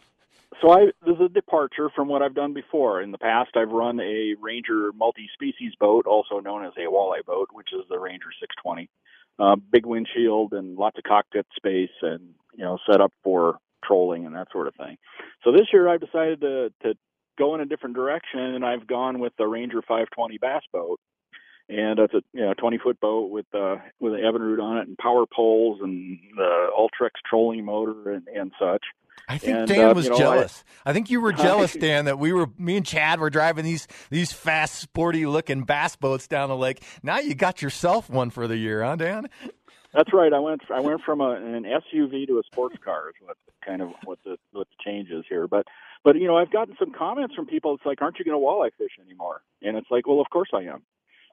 [0.61, 3.01] so I this is a departure from what I've done before.
[3.01, 7.49] In the past, I've run a Ranger multi-species boat, also known as a walleye boat,
[7.51, 8.89] which is the Ranger 620
[9.39, 14.25] uh, big windshield and lots of cockpit space and you know set up for trolling
[14.25, 14.97] and that sort of thing.
[15.43, 16.93] So this year I've decided to to
[17.37, 20.99] go in a different direction and I've gone with the Ranger 520 bass boat.
[21.69, 24.87] And it's a you know 20 foot boat with uh with an Evinrude on it
[24.87, 28.83] and power poles and the Ultrex trolling motor and and such.
[29.27, 30.63] I think And, Dan uh, was you know, jealous.
[30.85, 33.87] I, think you were jealous, Dan, that we were me and Chad were driving these
[34.09, 36.81] these fast, sporty looking bass boats down the lake.
[37.03, 39.27] Now you got yourself one for the year, huh, Dan?
[39.93, 40.31] That's right.
[40.31, 43.81] I went I went from a, an SUV to a sports car is what kind
[43.81, 45.47] of what the what the change is here.
[45.47, 45.65] But
[46.03, 47.73] but you know I've gotten some comments from people.
[47.73, 49.41] It's like, aren't you going to walleye fish anymore?
[49.61, 50.83] And it's like, well, of course I am.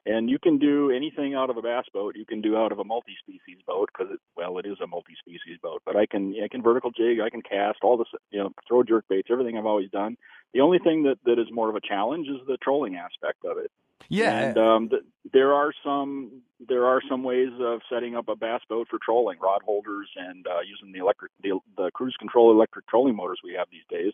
[0.07, 2.15] And you can do anything out of a bass boat.
[2.15, 5.57] You can do out of a multi-species boat because it well it is a multi-species
[5.63, 5.81] boat.
[5.85, 7.19] But I can I can vertical jig.
[7.19, 9.29] I can cast all this you know throw jerk baits.
[9.31, 10.15] Everything I've always done.
[10.53, 13.57] The only thing that that is more of a challenge is the trolling aspect of
[13.57, 13.71] it.
[14.09, 14.49] Yeah.
[14.49, 15.01] And um, th-
[15.33, 19.39] there are some there are some ways of setting up a bass boat for trolling,
[19.39, 23.53] rod holders, and uh, using the electric the, the cruise control electric trolling motors we
[23.53, 24.13] have these days.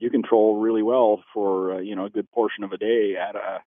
[0.00, 3.14] You can troll really well for uh, you know a good portion of a day
[3.16, 3.60] at a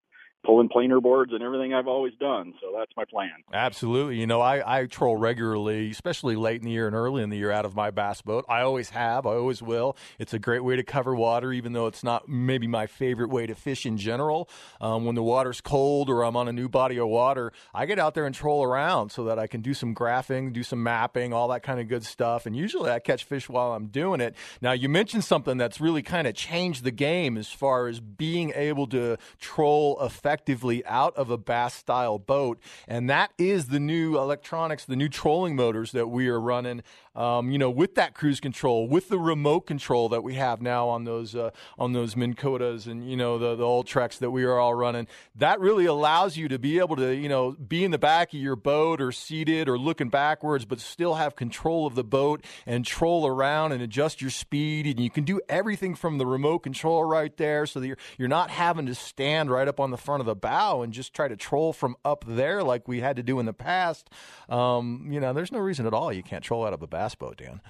[0.44, 2.54] pulling planer boards and everything I've always done.
[2.62, 3.32] So that's my plan.
[3.54, 4.18] Absolutely.
[4.18, 7.38] You know, I, I troll regularly, especially late in the year and early in the
[7.38, 8.46] year out of my bass boat.
[8.50, 9.26] I always have.
[9.28, 9.96] I always will.
[10.18, 13.46] It's a great way to cover water, even though it's not maybe my favorite way
[13.46, 14.50] to fish in general.
[14.80, 18.00] Um, when the water's cold or I'm on a new body of water, I get
[18.00, 21.34] out there and troll around so that I can do some graphing, do some mapping,
[21.34, 22.48] all that kind of good stuff.
[22.48, 24.36] And usually I catch fish while I'm doing it.
[24.60, 28.52] Now, you mentioned something that's really kind of changed the game as far as being
[28.56, 32.58] able to troll effectively effectively out of a bass style boat.
[32.88, 36.84] And that is the new electronics, the new trolling motors that we are running.
[37.14, 40.88] Um, you know, with that cruise control, with the remote control that we have now
[40.88, 44.46] on those uh, on those Minn Kotas and you know the the Ultrex that we
[44.46, 47.92] are all running, that really allows you to be able to you know be in
[47.92, 51.96] the back of your boat or seated or looking backwards, but still have control of
[51.96, 56.18] the boat and troll around and adjust your speed, and you can do everything from
[56.18, 59.82] the remote control right there, so that you're you're not having to stand right up
[59.82, 62.64] on the front front of the bow and just try to troll from up there
[62.64, 64.10] like we had to do in the past,
[64.50, 67.16] um, you know, there's no reason at all you can't troll out of a bass
[67.16, 67.62] boat, Dan.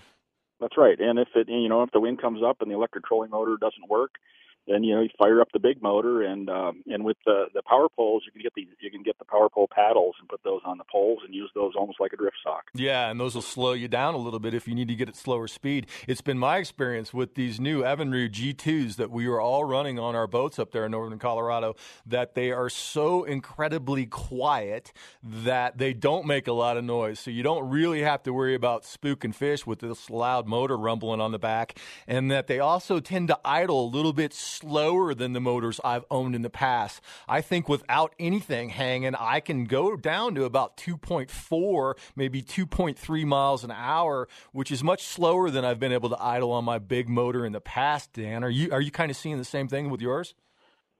[0.60, 1.00] That's right.
[1.00, 3.58] And if it, you know, if the wind comes up and the electric trolling motor
[3.60, 4.12] doesn't work,
[4.68, 7.62] then you know you fire up the big motor and um, and with the the
[7.64, 10.42] power poles you can get the you can get the power pole paddles and put
[10.44, 12.66] those on the poles and use those almost like a drift sock.
[12.74, 15.10] Yeah, and those will slow you down a little bit if you need to get
[15.10, 15.88] at slower speed.
[16.08, 20.16] It's been my experience with these new Evinrude G2s that we are all running on
[20.16, 24.94] our boats up there in northern Colorado that they are so incredibly quiet
[25.24, 27.20] that they don't make a lot of noise.
[27.20, 31.22] So you don't really have to worry about spooking fish with this loud motor rumbling
[31.22, 35.34] on the back and that they also tend to idle a little bit slower than
[35.34, 37.02] the motors I've owned in the past.
[37.28, 43.64] I think without anything hanging, I can go down to about 2.4, maybe 2.3 miles
[43.64, 47.10] an hour, which is much slower than I've been able to idle on my big
[47.10, 48.14] motor in the past.
[48.14, 50.36] Dan, are you are you kind of seeing the same thing with yours?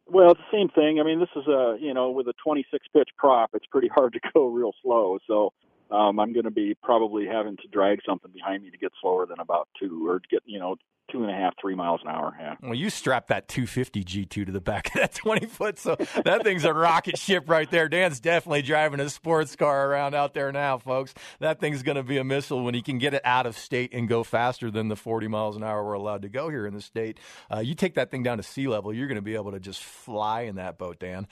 [0.08, 1.00] Well, it's the same thing.
[1.00, 4.14] I mean, this is a you know with a 26 pitch prop, it's pretty hard
[4.14, 5.20] to go real slow.
[5.28, 5.54] So
[5.92, 9.26] um, I'm going to be probably having to drag something behind me to get slower
[9.26, 10.76] than about two, or to get you know
[11.12, 12.36] two and a half, three miles an hour.
[12.40, 12.56] Yeah.
[12.62, 16.44] Well, you strap that 250 G2 to the back of that 20 foot, so that
[16.44, 17.90] thing's a rocket ship right there.
[17.90, 21.14] Dan's definitely driving a sports car around out there now, folks.
[21.40, 23.94] That thing's going to be a missile when he can get it out of state
[23.94, 26.74] and go faster than the 40 miles an hour we're allowed to go here in
[26.74, 27.20] the state.
[27.54, 29.60] Uh, you take that thing down to sea level, you're going to be able to
[29.60, 31.28] just fly in that boat, Dan.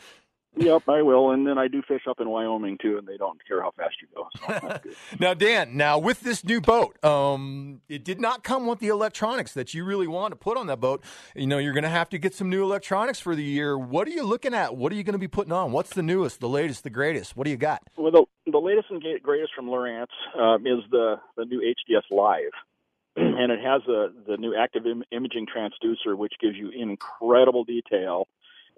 [0.60, 1.32] Yep, I will.
[1.32, 3.96] And then I do fish up in Wyoming too, and they don't care how fast
[4.02, 4.28] you go.
[4.46, 8.90] So now, Dan, now with this new boat, um, it did not come with the
[8.90, 11.02] electronics that you really want to put on that boat.
[11.34, 13.78] You know, you're going to have to get some new electronics for the year.
[13.78, 14.76] What are you looking at?
[14.76, 15.72] What are you going to be putting on?
[15.72, 17.38] What's the newest, the latest, the greatest?
[17.38, 17.82] What do you got?
[17.96, 20.08] Well, the, the latest and greatest from Lowrance
[20.38, 22.52] uh, is the the new HDS Live.
[23.16, 28.28] and it has a, the new active Im- imaging transducer, which gives you incredible detail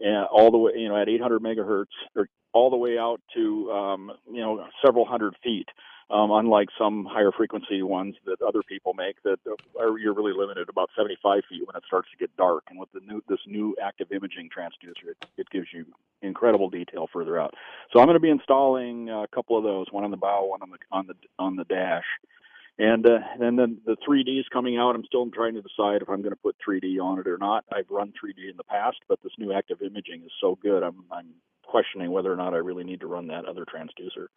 [0.05, 1.85] uh, all the way, you know, at 800 megahertz,
[2.15, 5.67] or all the way out to, um, you know, several hundred feet.
[6.09, 9.39] Um, unlike some higher frequency ones that other people make, that
[9.79, 12.65] are you're really limited about 75 feet when it starts to get dark.
[12.69, 15.85] And with the new this new active imaging transducer, it, it gives you
[16.21, 17.53] incredible detail further out.
[17.93, 20.61] So I'm going to be installing a couple of those, one on the bow, one
[20.61, 22.03] on the on the on the dash.
[22.81, 24.95] And uh, and then the 3D is coming out.
[24.95, 27.63] I'm still trying to decide if I'm going to put 3D on it or not.
[27.71, 30.81] I've run 3D in the past, but this new active imaging is so good.
[30.81, 31.27] I'm I'm
[31.71, 34.27] questioning whether or not I really need to run that other transducer.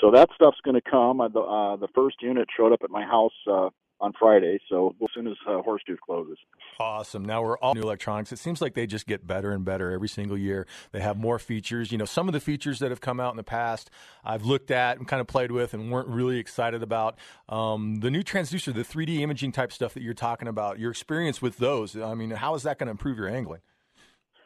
[0.00, 1.20] So that stuff's going to come.
[1.20, 3.68] Uh, the uh, the first unit showed up at my house uh,
[4.00, 4.58] on Friday.
[4.68, 6.38] So as soon as uh, Horsetooth closes.
[6.78, 7.22] Awesome.
[7.24, 8.32] Now we're all new electronics.
[8.32, 10.66] It seems like they just get better and better every single year.
[10.92, 11.92] They have more features.
[11.92, 13.90] You know, some of the features that have come out in the past,
[14.24, 17.18] I've looked at and kind of played with and weren't really excited about.
[17.48, 21.42] Um, the new transducer, the 3D imaging type stuff that you're talking about, your experience
[21.42, 21.94] with those.
[21.96, 23.60] I mean, how is that going to improve your angling?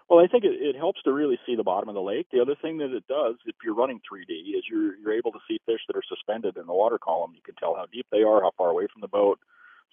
[0.08, 2.26] Well, I think it, it helps to really see the bottom of the lake.
[2.32, 5.38] The other thing that it does, if you're running 3D, is you're you're able to
[5.48, 7.32] see fish that are suspended in the water column.
[7.34, 9.38] You can tell how deep they are, how far away from the boat.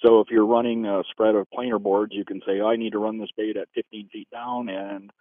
[0.05, 2.93] So if you're running a spread of planer boards, you can say, oh, I need
[2.93, 5.11] to run this bait at 15 feet down and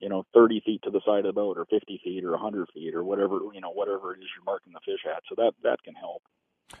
[0.00, 2.68] you know 30 feet to the side of the boat, or 50 feet, or 100
[2.72, 5.22] feet, or whatever you know whatever it is you're marking the fish at.
[5.28, 6.22] So that that can help.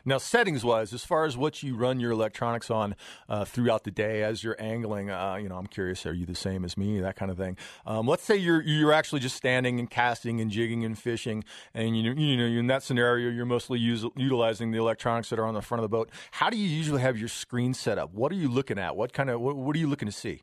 [0.04, 2.94] Now, settings wise, as far as what you run your electronics on
[3.28, 6.34] uh, throughout the day as you're angling, uh, you know, I'm curious, are you the
[6.34, 7.56] same as me, that kind of thing?
[7.86, 11.96] Um, let's say you're you're actually just standing and casting and jigging and fishing, and
[11.96, 15.54] you you know in that scenario you're mostly use, utilizing the electronics that are on
[15.54, 16.10] the front of the boat.
[16.32, 18.12] How do you usually have your screen set up?
[18.12, 18.94] What are you looking at?
[18.94, 20.42] What kind of what, what are you looking to see?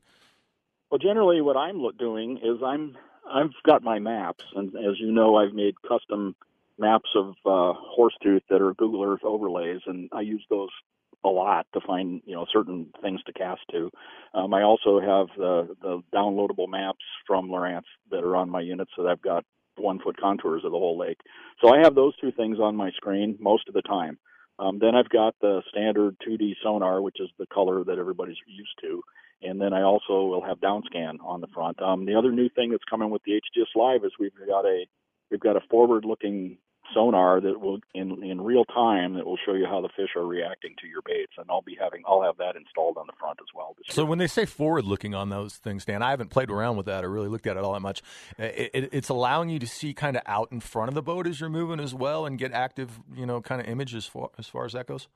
[0.89, 2.97] Well, generally, what I'm doing is I'm
[3.31, 6.35] I've got my maps, and as you know, I've made custom
[6.77, 10.69] maps of uh, Horsetooth that are Google Earth overlays, and I use those
[11.23, 13.89] a lot to find you know certain things to cast to.
[14.33, 18.87] Um, I also have the the downloadable maps from Lowrance that are on my unit,
[18.95, 19.43] so I've got
[19.77, 21.19] one foot contours of the whole lake.
[21.61, 24.17] So I have those two things on my screen most of the time.
[24.57, 28.77] Um, then I've got the standard 2D sonar, which is the color that everybody's used
[28.81, 29.01] to,
[29.41, 31.81] and then I also will have downscan on the front.
[31.81, 34.85] Um, the other new thing that's coming with the HDS Live is we've got a
[35.29, 36.57] we've got a forward-looking
[36.93, 40.25] sonar that will in in real time that will show you how the fish are
[40.25, 43.39] reacting to your baits and I'll be having I'll have that installed on the front
[43.41, 43.75] as well.
[43.89, 44.09] So year.
[44.09, 47.03] when they say forward looking on those things, Dan, I haven't played around with that
[47.03, 48.01] or really looked at it all that much.
[48.37, 51.27] It, it, it's allowing you to see kind of out in front of the boat
[51.27, 54.47] as you're moving as well and get active, you know, kind of images for as
[54.47, 55.07] far as that goes.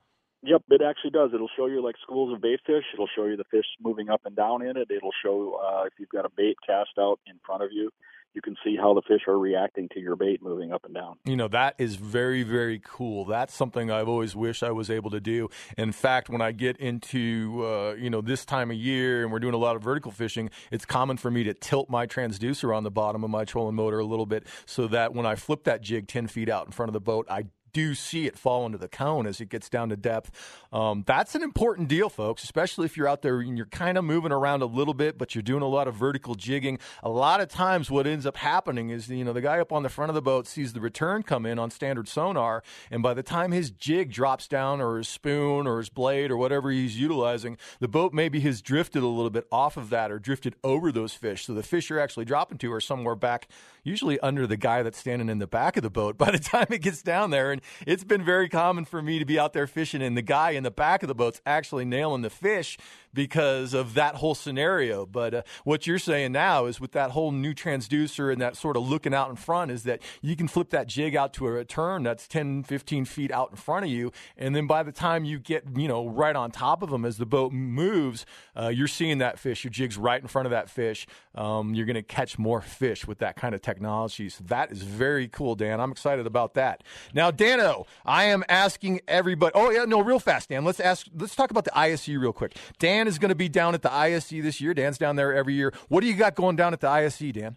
[0.42, 1.30] Yep, it actually does.
[1.34, 2.84] It'll show you like schools of bait fish.
[2.94, 4.90] It'll show you the fish moving up and down in it.
[4.90, 7.90] It'll show uh, if you've got a bait cast out in front of you
[8.34, 11.16] you can see how the fish are reacting to your bait moving up and down.
[11.24, 13.24] You know, that is very, very cool.
[13.24, 15.48] That's something I've always wished I was able to do.
[15.76, 19.40] In fact, when I get into, uh, you know, this time of year and we're
[19.40, 22.84] doing a lot of vertical fishing, it's common for me to tilt my transducer on
[22.84, 25.82] the bottom of my trolling motor a little bit so that when I flip that
[25.82, 28.78] jig 10 feet out in front of the boat, I do see it fall into
[28.78, 30.30] the cone as it gets down to depth.
[30.72, 34.04] Um, that's an important deal, folks, especially if you're out there and you're kind of
[34.04, 36.78] moving around a little bit, but you're doing a lot of vertical jigging.
[37.02, 39.82] A lot of times, what ends up happening is, you know, the guy up on
[39.82, 43.14] the front of the boat sees the return come in on standard sonar, and by
[43.14, 46.98] the time his jig drops down, or his spoon, or his blade, or whatever he's
[46.98, 50.92] utilizing, the boat maybe has drifted a little bit off of that or drifted over
[50.92, 51.46] those fish.
[51.46, 53.48] So the fish you're actually dropping to are somewhere back,
[53.82, 56.66] usually under the guy that's standing in the back of the boat by the time
[56.70, 57.52] it gets down there.
[57.52, 60.50] And it's been very common for me to be out there fishing and the guy
[60.50, 62.78] in the back of the boat's actually nailing the fish
[63.12, 65.06] because of that whole scenario.
[65.06, 68.76] But uh, what you're saying now is with that whole new transducer and that sort
[68.76, 71.50] of looking out in front is that you can flip that jig out to a
[71.50, 74.12] return that's 10, 15 feet out in front of you.
[74.36, 77.16] And then by the time you get, you know, right on top of them as
[77.16, 79.64] the boat moves, uh, you're seeing that fish.
[79.64, 81.06] Your jig's right in front of that fish.
[81.34, 84.28] Um, you're going to catch more fish with that kind of technology.
[84.28, 85.80] So that is very cool, Dan.
[85.80, 86.82] I'm excited about that.
[87.14, 89.52] Now, Dano, I am asking everybody.
[89.54, 90.64] Oh, yeah, no, real fast, Dan.
[90.64, 92.56] Let's ask, let's talk about the ISU real quick.
[92.78, 94.74] Dan Dan is going to be down at the ISE this year.
[94.74, 95.72] Dan's down there every year.
[95.88, 97.56] What do you got going down at the ISE, Dan?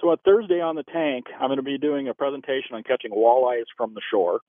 [0.00, 3.12] So on Thursday on the tank, I'm going to be doing a presentation on catching
[3.12, 4.40] walleyes from the shore.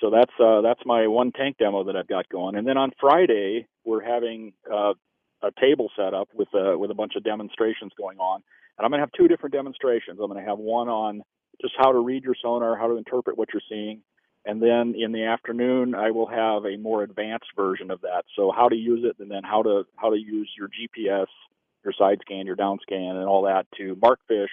[0.00, 2.56] So that's uh, that's my one tank demo that I've got going.
[2.56, 4.94] And then on Friday, we're having uh,
[5.40, 8.42] a table set up with uh, with a bunch of demonstrations going on.
[8.76, 10.18] And I'm going to have two different demonstrations.
[10.20, 11.22] I'm going to have one on
[11.60, 14.02] just how to read your sonar, how to interpret what you're seeing,
[14.48, 18.24] and then in the afternoon I will have a more advanced version of that.
[18.34, 21.26] So how to use it, and then how to how to use your GPS,
[21.84, 24.50] your side scan, your down scan, and all that to mark fish,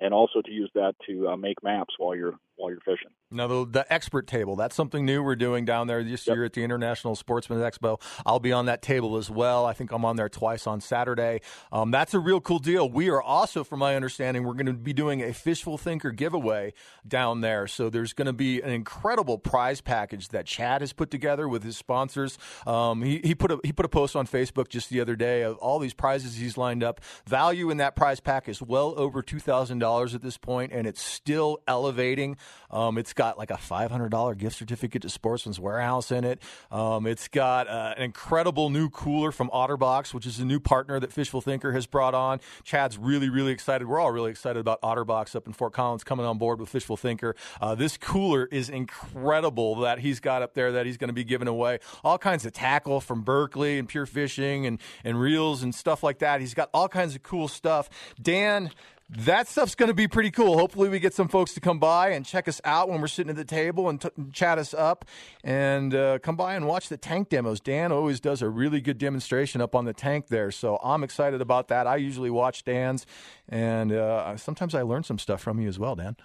[0.00, 3.10] and also to use that to uh, make maps while you're while you're fishing.
[3.30, 6.36] Now, the, the expert table, that's something new we're doing down there this yep.
[6.36, 8.00] year at the International Sportsman Expo.
[8.24, 9.66] I'll be on that table as well.
[9.66, 11.40] I think I'm on there twice on Saturday.
[11.72, 12.88] Um, that's a real cool deal.
[12.88, 16.72] We are also, from my understanding, we're going to be doing a Fishful Thinker giveaway
[17.06, 17.66] down there.
[17.66, 21.64] So there's going to be an incredible prize package that Chad has put together with
[21.64, 22.38] his sponsors.
[22.64, 25.42] Um, he, he, put a, he put a post on Facebook just the other day
[25.42, 27.00] of all these prizes he's lined up.
[27.26, 31.58] Value in that prize pack is well over $2,000 at this point, and it's still
[31.66, 32.36] elevating.
[32.70, 36.42] Um, it's got like a $500 gift certificate to Sportsman's Warehouse in it.
[36.70, 40.98] Um, it's got uh, an incredible new cooler from Otterbox, which is a new partner
[41.00, 42.40] that Fishful Thinker has brought on.
[42.64, 43.86] Chad's really, really excited.
[43.86, 46.96] We're all really excited about Otterbox up in Fort Collins coming on board with Fishful
[46.96, 47.36] Thinker.
[47.60, 51.24] Uh, this cooler is incredible that he's got up there that he's going to be
[51.24, 51.78] giving away.
[52.04, 56.18] All kinds of tackle from Berkley and Pure Fishing and, and reels and stuff like
[56.18, 56.40] that.
[56.40, 57.88] He's got all kinds of cool stuff.
[58.20, 58.70] Dan,
[59.08, 60.58] that stuff's going to be pretty cool.
[60.58, 63.30] Hopefully, we get some folks to come by and check us out when we're sitting
[63.30, 65.04] at the table and t- chat us up
[65.44, 67.60] and uh, come by and watch the tank demos.
[67.60, 71.40] Dan always does a really good demonstration up on the tank there, so I'm excited
[71.40, 71.86] about that.
[71.86, 73.06] I usually watch Dan's,
[73.48, 76.16] and uh, sometimes I learn some stuff from you as well, Dan.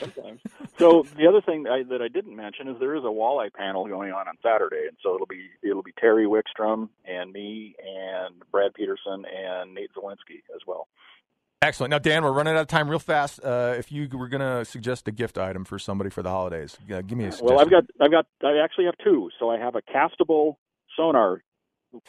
[0.00, 0.40] Sometimes.
[0.78, 3.86] so the other thing I, that I didn't mention is there is a walleye panel
[3.86, 8.34] going on on Saturday, and so it'll be it'll be Terry Wickstrom and me and
[8.50, 10.88] Brad Peterson and Nate Zelinsky as well.
[11.62, 11.90] Excellent.
[11.90, 13.38] Now, Dan, we're running out of time real fast.
[13.44, 16.78] Uh, if you were going to suggest a gift item for somebody for the holidays,
[16.90, 17.32] uh, give me a.
[17.32, 17.48] Suggestion.
[17.48, 19.28] Well, I've got, I've got, I actually have two.
[19.38, 20.56] So I have a castable
[20.96, 21.42] sonar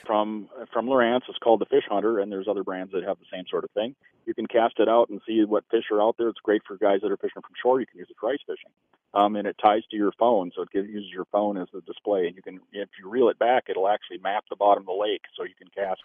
[0.05, 1.23] from from Lowrance.
[1.27, 3.71] It's called the Fish Hunter, and there's other brands that have the same sort of
[3.71, 3.93] thing.
[4.25, 6.29] You can cast it out and see what fish are out there.
[6.29, 7.81] It's great for guys that are fishing from shore.
[7.81, 8.71] You can use it for ice fishing,
[9.13, 11.81] um, and it ties to your phone, so it gives, uses your phone as the
[11.81, 12.27] display.
[12.27, 14.93] And you can, if you reel it back, it'll actually map the bottom of the
[14.93, 16.03] lake, so you can cast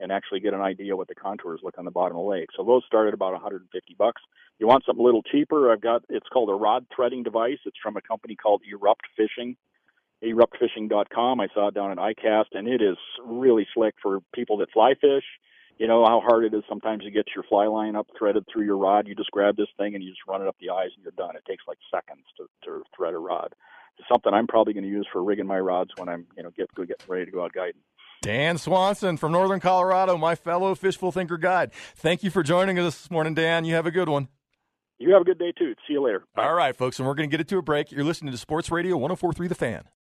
[0.00, 2.48] and actually get an idea what the contours look on the bottom of the lake.
[2.56, 4.22] So those start at about 150 bucks.
[4.58, 5.72] You want something a little cheaper?
[5.72, 7.58] I've got it's called a rod threading device.
[7.64, 9.56] It's from a company called Erupt Fishing,
[10.22, 11.40] eruptfishing.com.
[11.40, 14.94] I saw it down at ICAST, and it is really slick for people that fly
[15.00, 15.24] fish.
[15.78, 18.64] You know how hard it is sometimes to get your fly line up threaded through
[18.64, 19.08] your rod.
[19.08, 21.12] You just grab this thing and you just run it up the eyes and you're
[21.16, 21.34] done.
[21.34, 23.54] It takes like seconds to, to thread a rod.
[23.98, 26.50] It's something I'm probably going to use for rigging my rods when I'm you know
[26.50, 27.80] get get ready to go out guiding.
[28.22, 31.72] Dan Swanson from Northern Colorado, my fellow Fishful Thinker guide.
[31.96, 33.64] Thank you for joining us this morning, Dan.
[33.64, 34.28] You have a good one.
[34.98, 35.74] You have a good day too.
[35.88, 36.22] See you later.
[36.36, 36.44] Bye.
[36.46, 37.90] All right, folks, and we're going to get it to a break.
[37.90, 39.82] You're listening to Sports Radio 1043 The Fan.